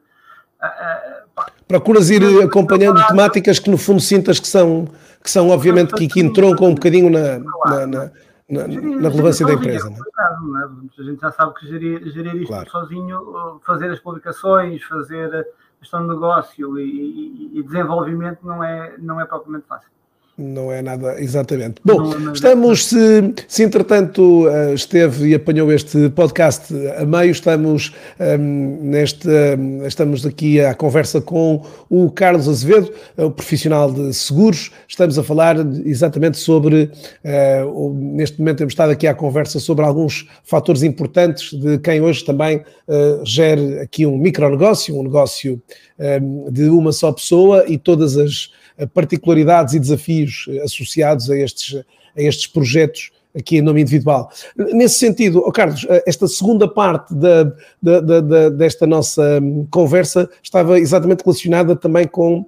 Procuras 1.68 2.10
ir 2.10 2.24
acompanhando 2.44 3.06
temáticas 3.08 3.60
que 3.60 3.70
no 3.70 3.78
fundo 3.78 4.00
sintas 4.00 4.40
que 4.40 4.48
são, 4.48 4.88
que 5.24 5.30
são 5.30 5.50
obviamente 5.50 5.94
que, 5.96 6.08
que 6.08 6.20
entroncam 6.20 6.70
um 6.70 6.76
bocadinho 6.76 7.10
na, 7.10 7.40
na, 7.66 7.88
na, 7.88 8.12
na, 8.50 8.68
na 8.68 9.10
relevância 9.10 9.46
da 9.46 9.54
empresa. 9.54 9.90
Não 9.90 10.62
é? 10.62 10.70
A 11.00 11.04
gente 11.04 11.20
já 11.20 11.32
sabe 11.32 11.54
que 11.56 11.68
gerir, 11.68 12.10
gerir 12.12 12.36
isto 12.36 12.48
claro. 12.48 12.70
sozinho, 12.70 13.60
fazer 13.66 13.90
as 13.92 14.00
publicações, 14.00 14.84
fazer 14.84 15.48
gestão 15.82 16.02
de 16.02 16.14
negócio 16.14 16.80
e, 16.80 16.84
e, 16.84 17.60
e, 17.60 17.64
desenvolvimento 17.64 18.46
não 18.46 18.64
é, 18.64 18.96
não 18.98 19.20
é 19.20 19.26
propriamente 19.26 19.68
fácil. 19.68 19.90
Não 20.38 20.70
é 20.70 20.82
nada, 20.82 21.16
exatamente. 21.22 21.76
Bom, 21.84 22.12
é 22.12 22.34
estamos, 22.34 22.88
se, 22.88 23.34
se 23.48 23.64
entretanto 23.64 24.50
eh, 24.50 24.74
esteve 24.74 25.30
e 25.30 25.34
apanhou 25.34 25.72
este 25.72 26.10
podcast 26.10 26.74
a 26.98 27.06
meio, 27.06 27.32
estamos, 27.32 27.94
um, 28.20 28.24
ehm, 28.26 28.78
neste, 28.82 29.30
um, 29.30 29.88
estamos 29.88 30.26
aqui 30.26 30.60
à 30.60 30.74
conversa 30.74 31.22
com 31.22 31.62
o 31.90 32.12
Carlos 32.12 32.50
Azevedo, 32.50 32.92
é 33.16 33.24
o 33.24 33.32
profissional 33.32 33.90
de 33.90 34.14
seguros. 34.14 34.72
Estamos 34.90 35.18
a 35.18 35.24
falar 35.24 35.56
exatamente 35.86 36.38
sobre, 36.38 36.92
uh, 37.24 37.94
neste 37.94 38.38
momento 38.38 38.58
temos 38.58 38.74
estado 38.74 38.90
aqui 38.90 39.08
à 39.08 39.14
conversa 39.14 39.58
sobre 39.58 39.86
alguns 39.86 40.28
fatores 40.44 40.84
importantes 40.84 41.54
de 41.54 41.78
quem 41.78 42.02
hoje 42.02 42.26
também 42.26 42.58
uh, 42.58 43.26
gere 43.26 43.80
aqui 43.80 44.06
um 44.06 44.18
micronegócio, 44.18 45.00
um 45.00 45.04
negócio 45.04 45.62
um, 45.98 46.04
ehm, 46.04 46.52
de 46.52 46.64
uma 46.68 46.92
só 46.92 47.14
pessoa 47.14 47.64
e 47.70 47.78
todas 47.78 48.18
as 48.18 48.50
particularidades 48.94 49.74
e 49.74 49.80
desafios 49.80 50.46
eh, 50.50 50.62
associados 50.62 51.30
a 51.30 51.38
estes, 51.38 51.76
a 52.18 52.22
estes 52.22 52.48
projetos 52.48 53.12
aqui 53.36 53.58
em 53.58 53.62
nome 53.62 53.82
individual. 53.82 54.30
Nesse 54.56 54.96
sentido, 54.96 55.44
oh 55.46 55.52
Carlos, 55.52 55.86
eh, 55.90 56.04
esta 56.08 56.28
segunda 56.28 56.68
parte 56.68 57.14
da, 57.14 57.52
da, 57.82 58.00
da, 58.00 58.50
desta 58.50 58.88
nossa 58.88 59.40
hum, 59.42 59.68
conversa 59.70 60.30
estava 60.42 60.80
exatamente 60.80 61.24
relacionada 61.24 61.76
também 61.76 62.08
com 62.08 62.46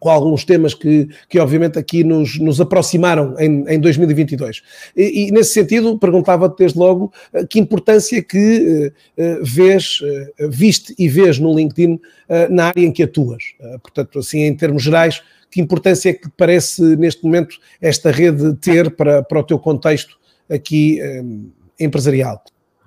com 0.00 0.08
alguns 0.08 0.44
temas 0.44 0.72
que, 0.72 1.08
que 1.28 1.38
obviamente 1.38 1.78
aqui 1.78 2.02
nos, 2.02 2.38
nos 2.40 2.60
aproximaram 2.60 3.36
em, 3.38 3.64
em 3.68 3.78
2022. 3.78 4.62
E, 4.96 5.28
e 5.28 5.30
nesse 5.30 5.52
sentido, 5.52 5.96
perguntava-te 5.98 6.56
desde 6.56 6.78
logo 6.78 7.12
eh, 7.32 7.46
que 7.46 7.60
importância 7.60 8.22
que 8.22 8.92
uh, 9.18 9.44
vês, 9.44 10.00
uh, 10.00 10.48
viste 10.48 10.94
e 10.98 11.06
vês 11.06 11.38
no 11.38 11.54
LinkedIn 11.54 11.94
uh, 11.94 12.00
na 12.48 12.68
área 12.68 12.80
em 12.80 12.90
que 12.90 13.02
atuas. 13.02 13.54
portanto, 13.82 14.18
assim, 14.18 14.40
em 14.40 14.56
termos 14.56 14.82
gerais, 14.82 15.22
que 15.50 15.60
importância 15.60 16.10
é 16.10 16.14
que 16.14 16.30
parece 16.30 16.96
neste 16.96 17.22
momento 17.22 17.56
esta 17.80 18.10
rede 18.10 18.54
ter 18.56 18.96
para, 18.96 19.22
para 19.22 19.40
o 19.40 19.42
teu 19.42 19.58
contexto 19.58 20.16
aqui 20.48 20.98
um, 21.02 21.50
empresarial? 21.78 22.42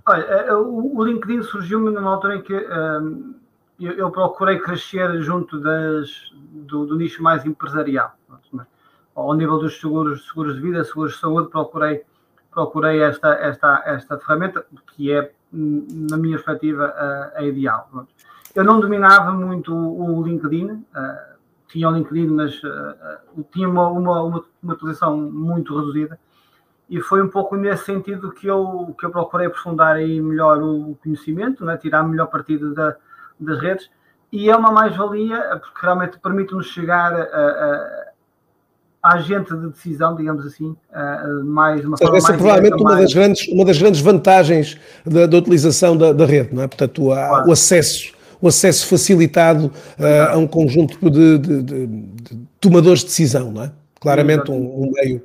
Olha, 0.08 0.58
o 0.58 1.04
LinkedIn 1.04 1.44
surgiu-me 1.44 1.92
numa 1.92 2.16
altura 2.16 2.38
em 2.38 2.42
que 2.42 2.54
um, 2.54 3.36
eu, 3.86 3.94
eu, 3.94 4.12
procurei 4.12 4.60
crescer 4.60 5.22
junto 5.22 5.60
das, 5.60 6.32
do, 6.34 6.86
do, 6.86 6.96
nicho 6.96 7.22
mais 7.22 7.46
empresarial. 7.46 8.14
Ao 9.16 9.34
nível 9.34 9.60
dos 9.60 9.80
seguros, 9.80 10.28
seguros 10.28 10.56
de 10.56 10.62
vida, 10.62 10.84
seguros 10.84 11.14
de 11.14 11.20
saúde, 11.20 11.50
procurei, 11.50 12.04
procurei 12.52 13.02
esta, 13.02 13.34
esta, 13.36 13.84
esta 13.86 14.18
ferramenta 14.18 14.66
que 14.96 15.12
é, 15.12 15.32
na 15.52 16.18
minha 16.18 16.38
perspectiva, 16.38 16.86
a, 16.86 17.40
a 17.40 17.44
ideal. 17.44 17.90
Eu 18.56 18.64
não 18.64 18.80
dominava 18.80 19.32
muito 19.32 19.76
o 19.76 20.24
LinkedIn, 20.24 20.72
uh, 20.72 20.84
tinha 21.68 21.90
o 21.90 21.92
LinkedIn, 21.92 22.28
mas 22.28 22.56
uh, 22.64 23.44
tinha 23.52 23.68
uma, 23.68 23.88
uma, 23.90 24.22
uma, 24.22 24.44
uma 24.62 24.74
utilização 24.74 25.18
muito 25.18 25.78
reduzida. 25.78 26.20
E 26.90 27.02
foi 27.02 27.22
um 27.22 27.30
pouco 27.30 27.56
nesse 27.56 27.86
sentido 27.86 28.32
que 28.32 28.48
eu, 28.48 28.96
que 29.00 29.06
eu 29.06 29.10
procurei 29.10 29.48
aprofundar 29.48 29.96
aí 29.96 30.22
melhor 30.22 30.62
o 30.62 30.98
conhecimento, 31.02 31.66
né? 31.66 31.78
tirar 31.78 32.04
melhor 32.04 32.28
partido 32.28 32.74
da, 32.74 32.96
das 33.46 33.60
redes. 33.60 33.90
E 34.32 34.50
é 34.50 34.56
uma 34.56 34.72
mais-valia, 34.72 35.40
porque 35.62 35.80
realmente 35.82 36.18
permite-nos 36.20 36.68
chegar 36.68 37.14
a, 37.14 37.24
a, 37.24 39.14
agente 39.16 39.56
de 39.56 39.68
decisão, 39.68 40.16
digamos 40.16 40.46
assim, 40.46 40.76
mais 41.44 41.86
uma 41.86 41.98
forma 41.98 42.18
Essa 42.18 42.34
é 42.34 42.38
provavelmente 42.38 42.82
uma, 42.82 42.96
das 42.96 43.14
grandes, 43.14 43.48
uma 43.50 43.66
das 43.66 43.78
grandes 43.78 44.02
vantagens 44.02 44.80
da, 45.06 45.28
da 45.28 45.38
utilização 45.38 45.96
da, 45.96 46.14
da, 46.14 46.26
rede, 46.26 46.56
não 46.56 46.64
é? 46.64 46.68
Portanto, 46.68 47.04
o, 47.04 47.06
claro. 47.10 47.50
o 47.50 47.52
acesso 47.52 48.14
o 48.44 48.50
acesso 48.50 48.88
facilitado 48.88 49.68
uh, 49.98 50.34
a 50.34 50.38
um 50.38 50.46
conjunto 50.46 51.10
de, 51.10 51.38
de, 51.38 51.62
de, 51.64 51.88
de, 51.88 52.40
tomadores 52.60 53.00
de 53.00 53.06
decisão, 53.06 53.54
não 53.54 53.64
é? 53.64 53.72
Claramente 54.02 54.52
um, 54.52 54.84
um, 54.84 54.92
meio. 54.92 55.24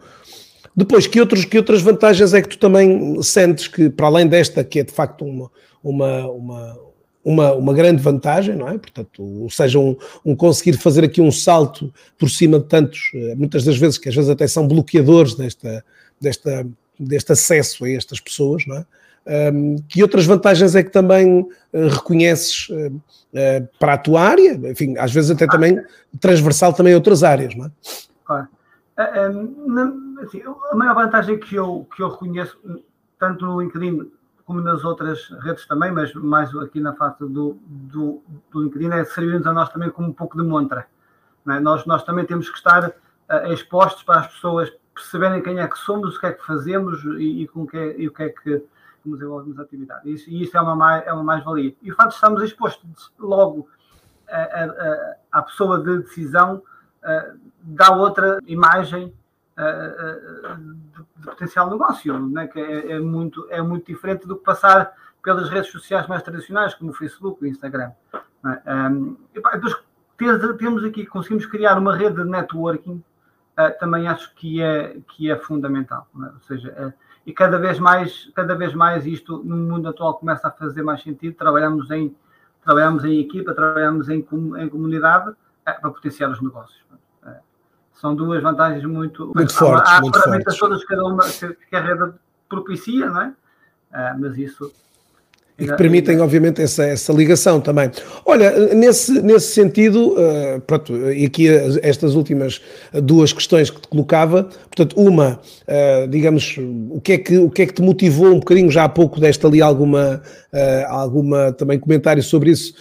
Depois, 0.76 1.08
que, 1.08 1.18
outros, 1.18 1.44
que 1.44 1.58
outras 1.58 1.82
vantagens 1.82 2.32
é 2.32 2.40
que 2.40 2.50
tu 2.50 2.58
também 2.58 3.20
sentes 3.20 3.66
que, 3.66 3.90
para 3.90 4.06
além 4.06 4.28
desta, 4.28 4.62
que 4.62 4.78
é 4.78 4.84
de 4.84 4.92
facto 4.92 5.24
uma, 5.24 5.50
uma, 5.82 6.30
uma, 6.30 6.78
uma, 7.24 7.52
uma 7.52 7.74
grande 7.74 8.02
vantagem, 8.02 8.56
não 8.56 8.68
é? 8.68 8.78
Portanto, 8.78 9.22
ou 9.22 9.50
seja, 9.50 9.78
um, 9.78 9.96
um, 10.24 10.34
conseguir 10.34 10.74
fazer 10.74 11.04
aqui 11.04 11.20
um 11.20 11.30
salto 11.30 11.92
por 12.16 12.30
cima 12.30 12.58
de 12.58 12.66
tantos, 12.66 13.10
eh, 13.14 13.34
muitas 13.34 13.64
das 13.64 13.76
vezes, 13.76 13.98
que 13.98 14.08
às 14.08 14.14
vezes 14.14 14.30
até 14.30 14.46
são 14.46 14.66
bloqueadores 14.66 15.34
desta, 15.34 15.84
desta, 16.20 16.66
deste 16.98 17.32
acesso 17.32 17.84
a 17.84 17.90
estas 17.90 18.20
pessoas, 18.20 18.66
não 18.66 18.76
é? 18.76 18.86
Um, 19.52 19.76
que 19.86 20.02
outras 20.02 20.24
vantagens 20.24 20.74
é 20.74 20.82
que 20.82 20.88
também 20.88 21.40
uh, 21.40 21.88
reconheces 21.90 22.70
uh, 22.70 22.86
uh, 22.86 23.68
para 23.78 23.92
a 23.92 23.98
tua 23.98 24.22
área? 24.22 24.54
Enfim, 24.70 24.96
às 24.96 25.12
vezes 25.12 25.30
até 25.30 25.46
também 25.46 25.78
transversal 26.18 26.72
também 26.72 26.94
a 26.94 26.96
outras 26.96 27.22
áreas, 27.22 27.54
não 27.54 27.66
é? 27.66 27.70
Claro. 28.24 28.48
assim, 30.22 30.40
a 30.70 30.74
maior 30.74 30.94
vantagem 30.94 31.38
que 31.38 31.56
eu, 31.56 31.86
que 31.94 32.02
eu 32.02 32.08
reconheço, 32.08 32.56
tanto 33.18 33.44
no 33.44 33.60
LinkedIn 33.60 34.10
como 34.48 34.62
nas 34.62 34.82
outras 34.82 35.28
redes 35.42 35.66
também, 35.66 35.92
mas 35.92 36.14
mais 36.14 36.56
aqui 36.56 36.80
na 36.80 36.94
face 36.94 37.18
do, 37.20 37.58
do, 37.60 38.22
do 38.50 38.62
LinkedIn, 38.62 38.88
é 38.92 39.04
servir-nos 39.04 39.46
a 39.46 39.52
nós 39.52 39.68
também 39.68 39.90
como 39.90 40.08
um 40.08 40.12
pouco 40.14 40.38
de 40.38 40.42
montra. 40.42 40.86
É? 41.46 41.60
Nós, 41.60 41.84
nós 41.84 42.02
também 42.02 42.24
temos 42.24 42.48
que 42.48 42.56
estar 42.56 42.88
uh, 42.88 43.52
expostos 43.52 44.02
para 44.04 44.20
as 44.20 44.28
pessoas 44.28 44.72
perceberem 44.94 45.42
quem 45.42 45.60
é 45.60 45.68
que 45.68 45.78
somos, 45.78 46.16
o 46.16 46.20
que 46.20 46.26
é 46.28 46.32
que 46.32 46.46
fazemos 46.46 47.04
e, 47.18 47.42
e 47.42 47.48
com 47.48 47.66
que 47.66 47.76
é, 47.76 48.00
e 48.00 48.08
o 48.08 48.10
que 48.10 48.22
é 48.22 48.30
que 48.30 48.64
desenvolvemos 49.04 49.58
a 49.58 49.62
atividade. 49.64 50.10
Isso, 50.10 50.30
e 50.30 50.42
isso 50.42 50.56
é 50.56 50.60
uma, 50.62 50.96
é 50.96 51.12
uma 51.12 51.24
mais-valia. 51.24 51.74
E 51.82 51.92
o 51.92 51.94
facto 51.94 52.10
de 52.10 52.14
estarmos 52.14 52.42
expostos 52.42 53.12
logo 53.18 53.68
à 55.30 55.42
pessoa 55.42 55.78
de 55.78 55.98
decisão 55.98 56.62
uh, 57.04 57.38
dá 57.60 57.94
outra 57.94 58.38
imagem 58.46 59.12
de, 59.58 61.24
potencial 61.24 61.68
negócio, 61.70 62.18
né? 62.28 62.46
que 62.46 62.60
é, 62.60 62.92
é, 62.92 63.00
muito, 63.00 63.46
é 63.50 63.60
muito 63.60 63.86
diferente 63.86 64.26
do 64.26 64.36
que 64.36 64.44
passar 64.44 64.92
pelas 65.22 65.48
redes 65.50 65.70
sociais 65.70 66.06
mais 66.06 66.22
tradicionais, 66.22 66.74
como 66.74 66.90
o 66.90 66.94
Facebook, 66.94 67.42
o 67.42 67.46
Instagram. 67.46 67.90
Um, 68.44 69.16
e, 69.34 69.40
pá, 69.40 69.56
depois 69.56 69.76
temos 70.56 70.84
aqui, 70.84 71.04
conseguimos 71.04 71.46
criar 71.46 71.76
uma 71.76 71.94
rede 71.94 72.22
de 72.22 72.28
networking, 72.28 73.02
uh, 73.58 73.78
também 73.78 74.06
acho 74.06 74.34
que 74.34 74.62
é, 74.62 74.96
que 75.08 75.30
é 75.30 75.36
fundamental. 75.36 76.06
Né? 76.14 76.30
Ou 76.32 76.40
seja, 76.42 76.70
uh, 76.70 76.92
e 77.26 77.32
cada 77.32 77.58
vez 77.58 77.78
mais, 77.78 78.30
cada 78.34 78.54
vez 78.54 78.74
mais 78.74 79.06
isto 79.06 79.42
no 79.44 79.56
mundo 79.56 79.88
atual 79.88 80.14
começa 80.14 80.48
a 80.48 80.50
fazer 80.50 80.82
mais 80.82 81.02
sentido. 81.02 81.34
Trabalhamos 81.34 81.90
em, 81.90 82.16
trabalhamos 82.64 83.04
em 83.04 83.20
equipa, 83.20 83.52
trabalhamos 83.52 84.08
em, 84.08 84.18
em 84.56 84.68
comunidade 84.68 85.30
uh, 85.30 85.36
para 85.64 85.90
potenciar 85.90 86.30
os 86.30 86.40
negócios 86.40 86.88
são 88.00 88.14
duas 88.14 88.42
vantagens 88.42 88.84
muito, 88.84 89.32
muito 89.34 89.52
fortes. 89.52 89.90
Há, 89.90 89.96
há 89.96 90.00
muito 90.00 90.18
ferramentas 90.20 90.56
todas 90.56 90.84
cada 90.84 91.04
uma 91.04 91.24
que 91.28 91.76
a 91.76 91.80
rede 91.80 92.12
propicia, 92.48 93.06
não 93.06 93.22
é? 93.22 93.32
Ah, 93.92 94.16
mas 94.18 94.38
isso 94.38 94.72
e 95.58 95.66
que 95.66 95.76
permitem, 95.76 96.20
obviamente, 96.20 96.62
essa, 96.62 96.84
essa 96.84 97.12
ligação 97.12 97.60
também. 97.60 97.90
Olha, 98.24 98.72
nesse, 98.74 99.20
nesse 99.20 99.52
sentido, 99.52 100.12
uh, 100.12 100.60
pronto, 100.60 101.10
e 101.10 101.26
aqui 101.26 101.48
estas 101.82 102.14
últimas 102.14 102.60
duas 103.02 103.32
questões 103.32 103.68
que 103.68 103.80
te 103.80 103.88
colocava, 103.88 104.44
portanto, 104.44 104.94
uma, 104.96 105.40
uh, 105.66 106.06
digamos, 106.08 106.56
o 106.90 107.00
que, 107.00 107.14
é 107.14 107.18
que, 107.18 107.38
o 107.38 107.50
que 107.50 107.62
é 107.62 107.66
que 107.66 107.74
te 107.74 107.82
motivou 107.82 108.28
um 108.28 108.38
bocadinho, 108.38 108.70
já 108.70 108.84
há 108.84 108.88
pouco 108.88 109.18
deste 109.18 109.44
ali 109.44 109.60
alguma, 109.60 110.22
uh, 110.52 110.86
alguma 110.90 111.52
também 111.52 111.78
comentário 111.78 112.22
sobre 112.22 112.50
isso, 112.50 112.74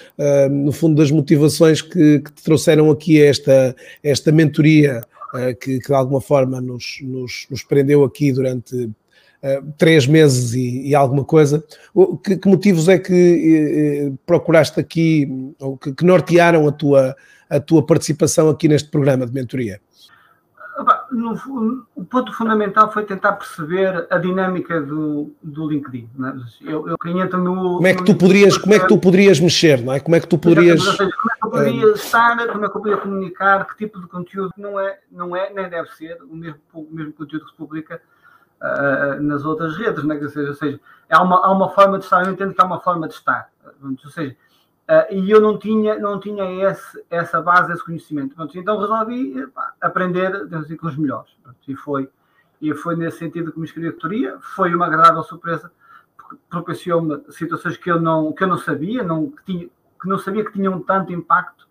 no 0.52 0.72
fundo 0.72 0.96
das 0.96 1.10
motivações 1.10 1.82
que, 1.82 2.20
que 2.20 2.32
te 2.32 2.44
trouxeram 2.44 2.92
aqui 2.92 3.22
esta, 3.22 3.76
esta 4.04 4.32
mentoria, 4.32 5.02
que, 5.60 5.80
que, 5.80 5.88
de 5.88 5.94
alguma 5.94 6.22
forma 6.22 6.62
nos, 6.62 7.00
nos, 7.02 7.48
nos 7.50 7.64
prendeu 7.64 8.04
aqui 8.04 8.32
durante 8.32 8.90
eh, 9.42 9.62
três 9.78 10.08
meses 10.08 10.54
e, 10.54 10.88
e 10.88 10.96
alguma 10.96 11.24
coisa. 11.24 11.64
Que, 12.24 12.38
que, 12.38 12.50
motivos 12.50 12.88
é 12.88 12.98
que 12.98 13.14
eh, 13.14 14.08
eh, 14.08 14.14
procuraste 14.26 14.80
aqui, 14.80 15.54
ou 15.60 15.78
que, 15.78 15.94
que, 15.94 16.04
nortearam 16.04 16.68
a 16.68 16.72
tua, 16.72 17.16
a 17.48 17.60
tua 17.60 17.86
participação 17.86 18.50
aqui 18.50 18.68
neste 18.68 18.90
programa 18.90 19.28
de 19.28 19.34
mentoria? 19.34 19.80
No, 21.12 21.34
o 21.96 22.04
ponto 22.06 22.32
fundamental 22.34 22.92
foi 22.92 23.04
tentar 23.04 23.34
perceber 23.34 24.08
a 24.12 24.18
dinâmica 24.18 24.80
do, 24.82 25.32
do 25.42 25.68
LinkedIn. 25.68 26.08
É? 26.24 26.72
Eu, 26.72 26.88
eu 26.88 26.98
no. 27.38 27.76
Como 27.76 27.88
é 27.88 27.96
que 27.96 28.06
tu 28.06 28.16
poderias, 28.16 28.58
como 28.58 28.74
é 28.76 28.80
que 28.80 28.88
tu 28.88 28.98
poderias 28.98 29.40
mexer, 29.40 29.84
não 29.84 29.94
é? 29.94 30.00
Como 30.00 30.16
é 30.16 30.20
que 30.20 30.28
tu 30.28 30.38
poderias. 30.38 30.84
Seja, 30.84 30.98
como 30.98 31.32
é 31.32 31.36
que 31.36 31.46
eu 31.46 31.50
poderia 31.50 31.94
estar, 31.94 32.48
como 32.48 32.66
é 32.66 32.70
que 32.70 32.78
eu 32.78 32.82
poderia 32.82 32.98
comunicar, 32.98 33.68
que 33.68 33.78
tipo 33.78 34.00
de 34.00 34.08
conteúdo 34.08 34.52
não 34.58 34.80
é, 34.80 35.00
não 35.12 35.36
é 35.36 35.52
nem 35.52 35.70
deve 35.70 35.90
ser 35.96 36.18
o 36.24 36.36
mesmo, 36.36 36.60
o 36.74 36.88
mesmo 36.92 37.14
conteúdo 37.14 37.46
que 37.46 37.52
se 37.52 37.58
publica 37.58 38.02
uh, 38.62 39.22
nas 39.22 39.46
outras 39.46 39.76
redes, 39.78 40.04
né? 40.04 40.20
ou 40.22 40.30
seja, 40.30 40.50
ou 40.50 40.56
seja 40.56 40.80
há, 41.10 41.22
uma, 41.22 41.46
há 41.46 41.52
uma 41.52 41.70
forma 41.70 41.98
de 41.98 42.06
estar, 42.06 42.26
eu 42.26 42.32
entendo 42.32 42.54
que 42.54 42.62
há 42.62 42.66
uma 42.66 42.80
forma 42.80 43.08
de 43.08 43.14
estar, 43.14 43.50
ou 43.82 44.12
seja, 44.12 44.36
uh, 44.90 45.14
e 45.14 45.30
eu 45.30 45.42
não 45.42 45.58
tinha, 45.58 45.98
não 46.00 46.20
tinha 46.20 46.70
esse, 46.70 47.06
essa 47.10 47.42
base, 47.42 47.72
esse 47.72 47.84
conhecimento, 47.84 48.36
pronto, 48.36 48.58
então 48.58 48.80
resolvi 48.80 49.46
pá, 49.48 49.74
aprender 49.82 50.48
assim, 50.54 50.76
com 50.76 50.88
os 50.88 50.98
melhores, 50.98 51.32
pronto, 51.44 51.58
e 51.68 51.76
foi 51.76 52.10
e 52.62 52.74
foi 52.74 52.96
nesse 52.96 53.20
sentido 53.20 53.52
que 53.52 53.60
me 53.60 53.66
inscrevi 53.66 53.90
a 53.90 53.94
tutoria, 53.94 54.38
foi 54.42 54.74
uma 54.74 54.88
agradável 54.88 55.22
surpresa, 55.24 55.72
porque 56.18 56.38
propiciou-me 56.50 57.22
situações 57.30 57.78
que 57.78 57.90
eu 57.90 58.00
não, 58.00 58.34
que 58.34 58.44
eu 58.44 58.48
não 58.48 58.58
sabia, 58.58 59.04
não, 59.04 59.30
que, 59.30 59.44
tinha, 59.46 59.68
que 60.02 60.08
não 60.08 60.18
sabia 60.18 60.44
que 60.44 60.54
tinham 60.54 60.80
tanto 60.82 61.14
impacto, 61.14 61.68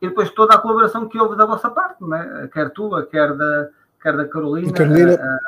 e 0.00 0.08
depois 0.08 0.30
toda 0.30 0.54
a 0.54 0.58
colaboração 0.58 1.08
que 1.08 1.18
houve 1.18 1.36
da 1.36 1.46
vossa 1.46 1.70
parte, 1.70 1.98
é? 2.12 2.48
quer 2.48 2.70
tua, 2.70 3.06
quer 3.06 3.34
da, 3.34 3.68
quer 4.02 4.16
da 4.16 4.28
Carolina, 4.28 4.72
Carolina. 4.72 5.40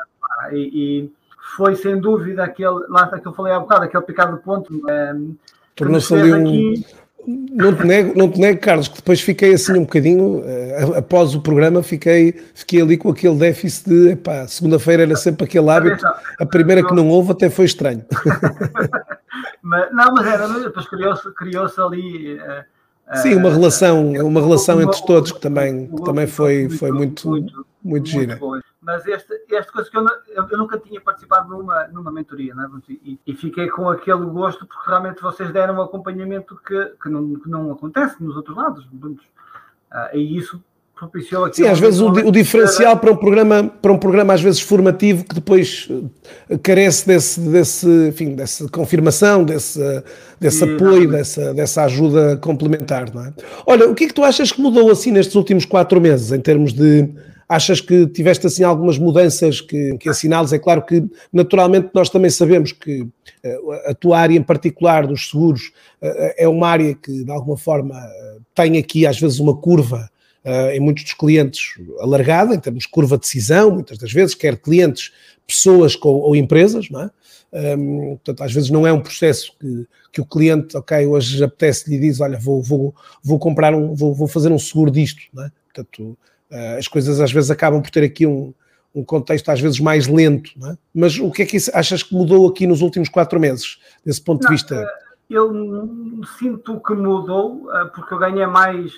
E, 0.51 0.57
e, 0.57 1.11
foi 1.55 1.75
sem 1.75 1.99
dúvida 1.99 2.43
aquele, 2.43 2.85
lá 2.89 3.07
que 3.07 3.27
eu 3.27 3.33
falei 3.33 3.53
há 3.53 3.59
bocado, 3.59 3.85
aquele 3.85 4.03
picado 4.03 4.37
de 4.37 4.43
ponto. 4.43 4.73
Um, 4.73 4.89
ehm, 4.89 5.35
Tornou-se 5.75 6.13
ali 6.13 6.33
um. 6.33 6.47
Aqui... 6.47 6.85
Não 7.27 7.75
te, 7.75 7.85
nego, 7.85 8.17
não 8.17 8.31
te 8.31 8.39
nego, 8.39 8.61
Carlos, 8.61 8.87
que 8.87 8.95
depois 8.95 9.19
fiquei 9.19 9.53
assim 9.53 9.73
um 9.73 9.81
bocadinho, 9.81 10.39
uh, 10.39 10.97
após 10.97 11.35
o 11.35 11.41
programa, 11.41 11.83
fiquei, 11.83 12.31
fiquei 12.55 12.81
ali 12.81 12.97
com 12.97 13.09
aquele 13.09 13.35
déficit 13.35 13.89
de, 13.89 14.11
epá, 14.11 14.47
segunda-feira 14.47 15.03
era 15.03 15.15
sempre 15.17 15.43
aquele 15.43 15.69
hábito, 15.69 16.05
a 16.39 16.45
primeira 16.45 16.81
que 16.85 16.93
não 16.93 17.09
houve 17.09 17.33
até 17.33 17.49
foi 17.49 17.65
estranho. 17.65 18.05
mas, 19.61 19.91
não, 19.91 20.13
mas 20.13 20.25
era, 20.25 20.47
depois 20.47 20.87
criou-se 20.87 21.29
criou 21.33 21.67
ali... 21.85 22.35
Uh, 22.35 22.77
Sim, 23.15 23.35
uma 23.35 23.49
relação, 23.49 24.11
uma 24.11 24.41
relação 24.41 24.81
entre 24.81 25.05
todos 25.05 25.31
que 25.31 25.39
também, 25.39 25.87
que 25.87 26.03
também 26.03 26.27
foi, 26.27 26.69
foi 26.69 26.91
muito, 26.91 27.29
muito, 27.29 27.65
muito 27.83 28.07
gira. 28.07 28.37
Mas 28.81 29.07
esta, 29.07 29.33
esta 29.49 29.71
coisa 29.71 29.89
que 29.89 29.97
eu, 29.97 30.05
eu, 30.27 30.47
eu, 30.49 30.57
nunca 30.57 30.77
tinha 30.77 31.01
participado 31.01 31.49
numa, 31.49 31.87
numa 31.87 32.11
mentoria, 32.11 32.53
né? 32.53 32.69
e, 32.87 33.19
e, 33.25 33.33
fiquei 33.35 33.67
com 33.69 33.89
aquele 33.89 34.25
gosto 34.25 34.67
porque 34.67 34.89
realmente 34.89 35.21
vocês 35.21 35.51
deram 35.51 35.77
um 35.77 35.81
acompanhamento 35.81 36.55
que, 36.65 36.85
que, 37.01 37.09
não, 37.09 37.35
que 37.35 37.49
não 37.49 37.71
acontece 37.71 38.21
nos 38.23 38.35
outros 38.35 38.55
lados. 38.55 38.85
Uh, 38.85 40.15
e 40.15 40.37
isso 40.37 40.63
propiciou 40.97 41.45
aqui. 41.45 41.57
Sim, 41.57 41.67
às 41.67 41.79
vezes 41.79 41.99
o, 41.99 42.07
o, 42.07 42.31
diferencial 42.31 42.97
para 42.97 43.11
um 43.11 43.15
programa, 43.15 43.63
para 43.63 43.91
um 43.91 43.97
programa 43.97 44.33
às 44.33 44.41
vezes 44.41 44.59
formativo 44.59 45.23
que 45.23 45.35
depois 45.35 45.87
eh, 46.49 46.57
carece 46.57 47.07
desse, 47.07 47.39
desse, 47.39 47.87
enfim, 48.07 48.35
dessa 48.35 48.67
confirmação, 48.69 49.43
desse, 49.43 49.79
desse 50.39 50.63
apoio, 50.63 51.09
dessa, 51.09 51.53
dessa 51.53 51.83
ajuda 51.83 52.37
complementar, 52.37 53.13
não 53.13 53.25
é? 53.25 53.33
Olha, 53.65 53.89
o 53.89 53.95
que 53.95 54.05
é 54.05 54.07
que 54.07 54.13
tu 54.13 54.23
achas 54.23 54.51
que 54.51 54.59
mudou 54.59 54.91
assim 54.91 55.11
nestes 55.11 55.35
últimos 55.35 55.65
quatro 55.65 56.01
meses 56.01 56.31
em 56.31 56.41
termos 56.41 56.73
de 56.73 57.09
Achas 57.49 57.79
que 57.79 58.05
tiveste 58.07 58.45
assim 58.45 58.63
algumas 58.63 58.97
mudanças 58.97 59.61
que, 59.61 59.97
que 59.97 60.09
assinales? 60.09 60.51
É 60.51 60.59
claro 60.59 60.85
que 60.85 61.05
naturalmente 61.31 61.89
nós 61.93 62.09
também 62.09 62.29
sabemos 62.29 62.73
que 62.73 63.01
uh, 63.01 63.71
a 63.85 63.93
tua 63.93 64.19
área 64.19 64.35
em 64.35 64.43
particular 64.43 65.07
dos 65.07 65.29
seguros 65.29 65.67
uh, 66.01 66.33
é 66.37 66.47
uma 66.47 66.67
área 66.67 66.93
que 66.93 67.23
de 67.23 67.31
alguma 67.31 67.55
forma 67.55 67.95
uh, 67.95 68.41
tem 68.53 68.77
aqui 68.77 69.07
às 69.07 69.19
vezes 69.19 69.39
uma 69.39 69.55
curva 69.55 70.09
em 70.71 70.79
muitos 70.79 71.03
dos 71.03 71.13
clientes 71.13 71.73
alargada, 71.99 72.55
em 72.55 72.59
termos 72.59 72.83
de 72.83 72.89
curva 72.89 73.17
de 73.17 73.23
decisão, 73.23 73.69
muitas 73.69 73.97
das 73.97 74.13
vezes, 74.13 74.33
quer 74.33 74.55
clientes, 74.55 75.11
pessoas 75.45 75.93
com, 75.93 76.07
ou 76.07 76.37
empresas, 76.37 76.89
não 76.89 77.01
é? 77.01 77.09
Um, 77.51 78.15
portanto, 78.15 78.43
às 78.43 78.53
vezes 78.53 78.69
não 78.69 78.87
é 78.87 78.93
um 78.93 79.01
processo 79.01 79.53
que, 79.59 79.87
que 80.11 80.21
o 80.21 80.25
cliente, 80.25 80.77
ok, 80.77 81.05
hoje 81.05 81.43
apetece-lhe 81.43 81.97
e 81.97 81.99
diz, 81.99 82.21
olha, 82.21 82.37
vou, 82.39 82.61
vou, 82.61 82.95
vou 83.21 83.39
comprar 83.39 83.73
um, 83.73 83.93
vou, 83.93 84.13
vou 84.13 84.27
fazer 84.27 84.49
um 84.49 84.59
seguro 84.59 84.89
disto, 84.89 85.21
não 85.33 85.43
é? 85.43 85.51
Portanto, 85.73 86.17
as 86.77 86.87
coisas 86.87 87.19
às 87.19 87.31
vezes 87.31 87.51
acabam 87.51 87.81
por 87.81 87.89
ter 87.89 88.03
aqui 88.03 88.25
um, 88.25 88.53
um 88.93 89.03
contexto 89.03 89.49
às 89.49 89.59
vezes 89.59 89.79
mais 89.79 90.07
lento, 90.07 90.51
é? 90.65 90.77
Mas 90.93 91.19
o 91.19 91.31
que 91.31 91.43
é 91.43 91.45
que 91.45 91.57
achas 91.73 92.03
que 92.03 92.15
mudou 92.15 92.47
aqui 92.47 92.65
nos 92.65 92.81
últimos 92.81 93.09
quatro 93.09 93.39
meses, 93.39 93.79
desse 94.05 94.21
ponto 94.21 94.43
não, 94.43 94.49
de 94.49 94.55
vista? 94.55 94.75
Eh, 94.75 95.07
eu 95.29 95.51
sinto 96.37 96.79
que 96.81 96.93
mudou, 96.93 97.69
porque 97.93 98.13
eu 98.13 98.17
ganhei 98.17 98.45
mais 98.47 98.91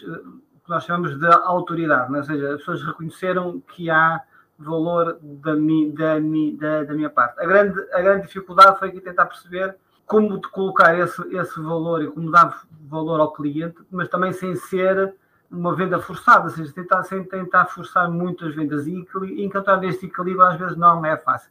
que 0.69 0.69
nós 0.69 0.83
chamamos 0.83 1.19
de 1.19 1.25
autoridade, 1.25 2.11
né? 2.11 2.19
ou 2.19 2.23
seja, 2.23 2.53
as 2.53 2.57
pessoas 2.59 2.83
reconheceram 2.83 3.61
que 3.75 3.89
há 3.89 4.21
valor 4.59 5.17
da, 5.21 5.55
mi, 5.55 5.91
da, 5.91 6.19
mi, 6.19 6.55
da, 6.55 6.83
da, 6.83 6.93
minha 6.93 7.09
parte. 7.09 7.39
A 7.41 7.45
grande, 7.45 7.79
a 7.93 8.01
grande 8.01 8.27
dificuldade 8.27 8.77
foi 8.77 8.89
aqui 8.89 9.01
tentar 9.01 9.25
perceber 9.25 9.75
como 10.05 10.39
colocar 10.51 10.97
esse, 10.97 11.21
esse 11.35 11.59
valor 11.59 12.03
e 12.03 12.07
como 12.07 12.29
dar 12.29 12.63
valor 12.87 13.19
ao 13.19 13.31
cliente, 13.31 13.77
mas 13.89 14.09
também 14.09 14.33
sem 14.33 14.55
ser 14.55 15.15
uma 15.51 15.75
venda 15.75 15.99
forçada, 15.99 16.45
ou 16.45 16.49
seja, 16.49 16.71
tentar, 16.73 17.03
sem 17.03 17.23
tentar 17.23 17.65
forçar 17.65 18.09
muito 18.09 18.45
as 18.45 18.55
vendas 18.55 18.85
e 18.87 19.05
encontrar 19.43 19.83
este 19.83 20.05
equilíbrio 20.05 20.45
às 20.45 20.57
vezes 20.57 20.77
não 20.77 21.03
é 21.05 21.17
fácil. 21.17 21.49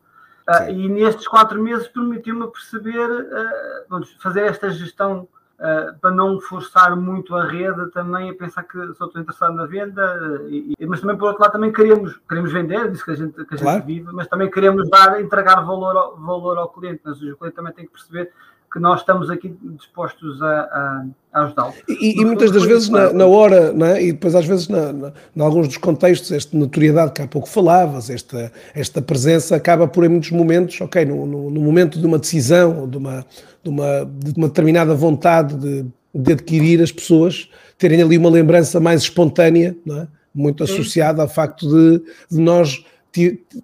Uh, 0.48 0.70
e 0.70 0.88
nestes 0.88 1.28
quatro 1.28 1.62
meses 1.62 1.88
permitiu-me 1.88 2.46
perceber, 2.48 3.10
uh, 3.10 3.84
vamos, 3.88 4.12
fazer 4.20 4.42
esta 4.42 4.70
gestão 4.70 5.28
Uh, 5.58 5.92
para 5.98 6.12
não 6.12 6.38
forçar 6.38 6.94
muito 6.94 7.34
a 7.34 7.44
rede 7.44 7.90
também 7.90 8.30
a 8.30 8.34
pensar 8.34 8.62
que 8.62 8.78
só 8.94 9.06
estou 9.06 9.20
interessado 9.20 9.54
na 9.54 9.66
venda, 9.66 10.40
e, 10.48 10.72
mas 10.86 11.00
também 11.00 11.18
por 11.18 11.26
outro 11.26 11.42
lado 11.42 11.50
também 11.50 11.72
queremos, 11.72 12.16
queremos 12.28 12.52
vender, 12.52 12.88
disso 12.88 13.04
que 13.04 13.10
a 13.10 13.14
gente, 13.16 13.44
que 13.44 13.56
a 13.56 13.58
claro. 13.58 13.78
gente 13.78 13.86
vive, 13.86 14.12
mas 14.12 14.28
também 14.28 14.48
queremos 14.48 14.88
dar, 14.88 15.20
entregar 15.20 15.60
valor 15.62 15.96
ao, 15.96 16.16
valor 16.16 16.58
ao 16.58 16.68
cliente, 16.68 17.00
mas 17.04 17.20
o 17.20 17.36
cliente 17.36 17.56
também 17.56 17.72
tem 17.72 17.86
que 17.86 17.90
perceber 17.90 18.32
que 18.70 18.78
nós 18.78 19.00
estamos 19.00 19.30
aqui 19.30 19.56
dispostos 19.76 20.42
a, 20.42 20.46
a, 20.46 21.06
a 21.32 21.44
ajudá-lo. 21.44 21.74
E, 21.88 22.20
e, 22.20 22.24
muitas 22.24 22.50
das 22.50 22.64
vezes 22.64 22.88
na, 22.88 23.12
na 23.12 23.26
hora, 23.26 23.74
é? 23.94 24.02
e 24.04 24.12
depois 24.12 24.34
às 24.34 24.44
vezes 24.44 24.68
na, 24.68 24.92
na, 24.92 25.12
em 25.34 25.40
alguns 25.40 25.68
dos 25.68 25.76
contextos, 25.78 26.30
esta 26.32 26.56
notoriedade 26.56 27.12
que 27.12 27.22
há 27.22 27.26
pouco 27.26 27.48
falavas, 27.48 28.10
esta, 28.10 28.52
esta 28.74 29.00
presença 29.00 29.56
acaba 29.56 29.88
por 29.88 30.04
em 30.04 30.08
muitos 30.08 30.30
momentos, 30.30 30.80
ok, 30.80 31.04
no, 31.04 31.26
no, 31.26 31.50
no 31.50 31.60
momento 31.60 31.98
de 31.98 32.06
uma 32.06 32.18
decisão, 32.18 32.80
ou 32.80 32.86
de 32.86 32.98
uma, 32.98 33.24
de 33.62 33.70
uma, 33.70 34.04
de 34.04 34.34
uma 34.36 34.48
determinada 34.48 34.94
vontade 34.94 35.54
de, 35.56 35.86
de 36.14 36.32
adquirir 36.32 36.82
as 36.82 36.92
pessoas, 36.92 37.48
terem 37.78 38.02
ali 38.02 38.18
uma 38.18 38.30
lembrança 38.30 38.78
mais 38.78 39.02
espontânea, 39.02 39.76
é? 39.90 40.06
muito 40.34 40.62
associada 40.62 41.22
ao 41.22 41.28
facto 41.28 41.68
de, 41.68 42.02
de 42.30 42.40
nós 42.40 42.84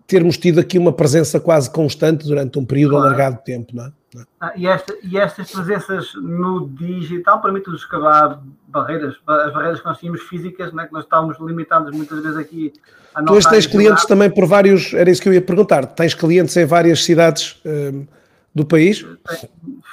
termos 0.07 0.39
tido 0.39 0.59
aqui 0.59 0.79
uma 0.79 0.93
presença 0.93 1.39
quase 1.39 1.71
constante 1.71 2.27
durante 2.27 2.59
um 2.59 2.65
período 2.65 2.93
claro. 2.93 3.07
alargado 3.07 3.37
de 3.37 3.45
tempo, 3.45 3.75
não 3.75 3.87
é? 3.87 3.93
Ah, 4.41 4.53
e, 4.55 4.67
esta, 4.67 4.95
e, 5.03 5.19
estas 5.19 5.51
presenças 5.51 6.15
no 6.15 6.69
digital 6.69 7.41
permitem-nos 7.43 7.83
escavar 7.83 8.41
barreiras, 8.69 9.17
as 9.27 9.53
barreiras 9.53 9.81
que 9.81 9.87
nós 9.87 9.99
tínhamos 9.99 10.23
físicas, 10.23 10.73
né, 10.73 10.87
que 10.87 10.93
naz 10.93 11.05
estávamos 11.05 11.39
limitados 11.41 11.95
muitas 11.95 12.23
vezes 12.23 12.37
aqui. 12.37 12.73
A 13.15 13.23
tu 13.23 13.33
hoje 13.33 13.49
tens 13.49 13.67
clientes 13.67 14.05
também 14.07 14.31
por 14.31 14.47
vários, 14.47 14.93
era 14.95 15.11
isso 15.11 15.21
que 15.21 15.29
eu 15.29 15.35
ia 15.35 15.43
perguntar, 15.43 15.87
tens 15.87 16.15
clientes 16.15 16.57
em 16.57 16.65
várias 16.65 17.03
cidades 17.03 17.61
um, 17.65 18.07
do 18.55 18.65
país? 18.65 19.05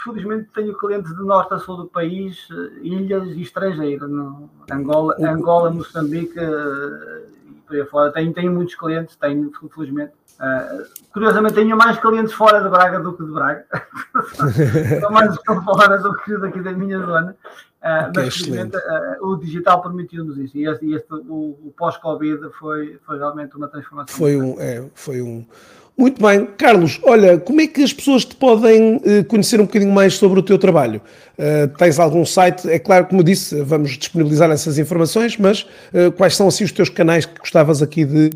Felizmente 0.04 0.50
tenho 0.54 0.78
clientes 0.78 1.16
de 1.16 1.24
norte 1.24 1.54
a 1.54 1.60
sul 1.60 1.78
do 1.78 1.88
país, 1.88 2.48
ilhas 2.82 3.28
e 3.30 3.42
estrangeiras, 3.42 4.10
Angola, 4.72 5.16
Angola, 5.20 5.72
Moçambique 5.72 6.40
eh, 6.40 7.22
Tenho, 8.14 8.34
tenho 8.34 8.52
muitos 8.52 8.76
clientes, 8.76 9.16
tenho, 9.16 9.52
felizmente. 9.74 10.14
Uh, 10.40 10.84
curiosamente, 11.14 11.56
tenho 11.56 11.78
mais 11.78 12.00
clientes 12.00 12.34
fora 12.34 12.62
de 12.62 12.70
Braga 12.70 13.00
do 13.00 13.14
que 13.14 13.24
de 13.24 13.32
Braga. 13.32 13.66
São 15.00 15.12
mais 15.12 15.36
fora 15.44 15.98
do 16.00 16.16
que 16.18 16.38
daqui 16.38 16.62
da 16.62 16.72
minha 16.72 17.00
zona. 17.00 17.36
Uh, 17.84 18.10
okay, 18.10 18.24
mas, 18.26 18.36
felizmente, 18.36 18.78
uh, 18.78 19.28
o 19.28 19.36
digital 19.38 19.82
permitiu-nos 19.82 20.38
isso. 20.38 20.56
E 20.56 20.68
este, 20.68 20.94
este 20.94 21.12
o, 21.12 21.58
o 21.66 21.74
pós-Covid 21.76 22.52
foi, 22.60 23.00
foi 23.06 23.18
realmente 23.18 23.56
uma 23.58 23.68
transformação. 23.68 24.16
Foi 24.16 24.38
um, 24.38 24.56
é, 24.60 24.84
foi 24.94 25.22
um. 25.22 25.44
Muito 25.98 26.22
bem. 26.22 26.46
Carlos, 26.58 27.00
olha, 27.04 27.40
como 27.40 27.60
é 27.60 27.68
que 27.68 27.84
as 27.84 27.92
pessoas 27.92 28.24
te 28.24 28.36
podem 28.36 29.00
conhecer 29.28 29.60
um 29.60 29.66
bocadinho 29.66 29.92
mais 29.92 30.14
sobre 30.16 30.40
o 30.40 30.44
teu 30.44 30.58
trabalho? 30.58 31.02
tens 31.78 32.00
algum 32.00 32.26
site? 32.26 32.68
É 32.70 32.80
claro, 32.80 33.06
como 33.06 33.24
disse, 33.24 33.62
vamos 33.62 33.92
disponibilizar 33.98 34.50
essas 34.50 34.80
informações, 34.80 35.38
mas 35.38 35.68
quais 36.16 36.36
são 36.36 36.48
assim 36.48 36.64
os 36.64 36.72
teus 36.72 36.90
canais 36.90 37.26
que 37.26 37.38
gostavas 37.38 37.84
aqui 37.84 38.06
de, 38.06 38.32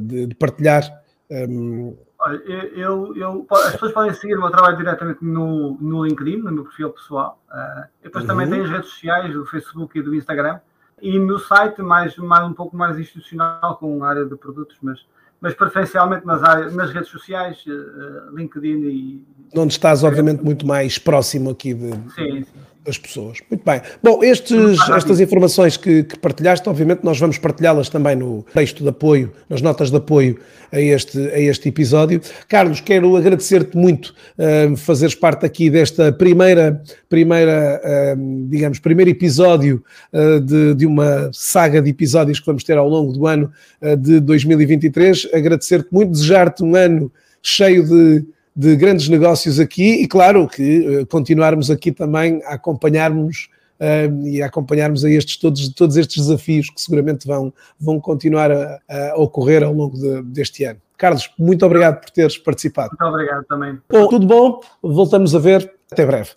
de, 0.00 0.26
de 0.28 0.34
partilhar? 0.36 1.02
Um... 1.30 1.94
Olha, 2.24 2.36
eu, 2.36 3.16
eu, 3.16 3.46
as 3.50 3.72
pessoas 3.72 3.92
podem 3.92 4.14
seguir 4.14 4.36
o 4.36 4.40
meu 4.40 4.50
trabalho 4.50 4.76
diretamente 4.76 5.24
no, 5.24 5.76
no 5.80 6.06
LinkedIn, 6.06 6.36
no 6.36 6.52
meu 6.52 6.64
perfil 6.64 6.90
pessoal. 6.90 7.42
Uh, 7.50 7.84
depois 8.00 8.22
uhum. 8.22 8.28
também 8.28 8.48
tenho 8.48 8.62
as 8.62 8.70
redes 8.70 8.90
sociais, 8.90 9.32
do 9.32 9.44
Facebook 9.44 9.98
e 9.98 10.02
do 10.02 10.14
Instagram. 10.14 10.60
E 11.00 11.18
no 11.18 11.38
site, 11.40 11.82
mais, 11.82 12.16
mais 12.16 12.46
um 12.46 12.52
pouco 12.52 12.76
mais 12.76 12.96
institucional, 12.96 13.76
com 13.76 14.04
área 14.04 14.24
de 14.24 14.36
produtos, 14.36 14.76
mas, 14.80 15.04
mas 15.40 15.52
preferencialmente 15.52 16.24
nas, 16.24 16.44
áreas, 16.44 16.72
nas 16.72 16.92
redes 16.92 17.10
sociais, 17.10 17.64
uh, 17.66 18.36
LinkedIn 18.36 18.82
e. 18.84 19.26
Onde 19.56 19.72
estás, 19.72 20.04
obviamente, 20.04 20.44
muito 20.44 20.64
mais 20.64 20.98
próximo 20.98 21.50
aqui 21.50 21.74
de. 21.74 21.90
Sim, 22.12 22.44
sim 22.44 22.71
das 22.84 22.98
pessoas. 22.98 23.38
Muito 23.48 23.64
bem. 23.64 23.80
Bom, 24.02 24.22
estes, 24.24 24.78
estas 24.90 25.20
informações 25.20 25.76
que, 25.76 26.02
que, 26.02 26.18
partilhaste, 26.18 26.68
obviamente, 26.68 27.04
nós 27.04 27.18
vamos 27.18 27.38
partilhá-las 27.38 27.88
também 27.88 28.16
no 28.16 28.44
texto 28.52 28.82
de 28.82 28.88
apoio, 28.88 29.32
nas 29.48 29.62
notas 29.62 29.90
de 29.90 29.96
apoio 29.96 30.38
a 30.72 30.80
este, 30.80 31.18
a 31.18 31.38
este 31.38 31.68
episódio. 31.68 32.20
Carlos, 32.48 32.80
quero 32.80 33.16
agradecer-te 33.16 33.76
muito 33.76 34.14
uh, 34.38 34.76
fazeres 34.76 35.14
parte 35.14 35.46
aqui 35.46 35.70
desta 35.70 36.10
primeira, 36.10 36.82
primeira 37.08 37.80
uh, 37.84 38.48
digamos, 38.48 38.78
primeiro 38.80 39.10
episódio 39.10 39.84
uh, 40.12 40.40
de, 40.40 40.74
de 40.74 40.86
uma 40.86 41.30
saga 41.32 41.80
de 41.80 41.90
episódios 41.90 42.40
que 42.40 42.46
vamos 42.46 42.64
ter 42.64 42.76
ao 42.78 42.88
longo 42.88 43.12
do 43.12 43.26
ano 43.26 43.52
de 43.98 44.20
2023. 44.20 45.28
Agradecer-te 45.32 45.88
muito, 45.92 46.12
desejar-te 46.12 46.62
um 46.62 46.74
ano 46.74 47.12
cheio 47.42 47.84
de 47.84 48.24
de 48.54 48.76
grandes 48.76 49.08
negócios 49.08 49.58
aqui 49.58 50.02
e, 50.02 50.06
claro, 50.06 50.46
que 50.46 51.00
uh, 51.00 51.06
continuarmos 51.06 51.70
aqui 51.70 51.90
também 51.90 52.42
a 52.44 52.54
acompanharmos 52.54 53.48
uh, 53.80 54.26
e 54.26 54.42
a 54.42 54.46
acompanharmos 54.46 55.04
a 55.04 55.10
estes, 55.10 55.36
todos, 55.38 55.68
todos 55.70 55.96
estes 55.96 56.26
desafios 56.26 56.70
que 56.70 56.80
seguramente 56.80 57.26
vão, 57.26 57.52
vão 57.80 57.98
continuar 57.98 58.50
a, 58.52 58.80
a 58.88 59.16
ocorrer 59.16 59.62
ao 59.62 59.72
longo 59.72 59.96
de, 59.96 60.22
deste 60.22 60.64
ano. 60.64 60.80
Carlos, 60.96 61.30
muito 61.36 61.66
obrigado 61.66 62.00
por 62.00 62.10
teres 62.10 62.38
participado. 62.38 62.90
Muito 62.90 63.12
obrigado 63.12 63.44
também. 63.44 63.78
Bom, 63.90 64.06
tudo 64.06 64.26
bom? 64.26 64.60
Voltamos 64.80 65.34
a 65.34 65.38
ver. 65.38 65.72
Até 65.90 66.06
breve. 66.06 66.30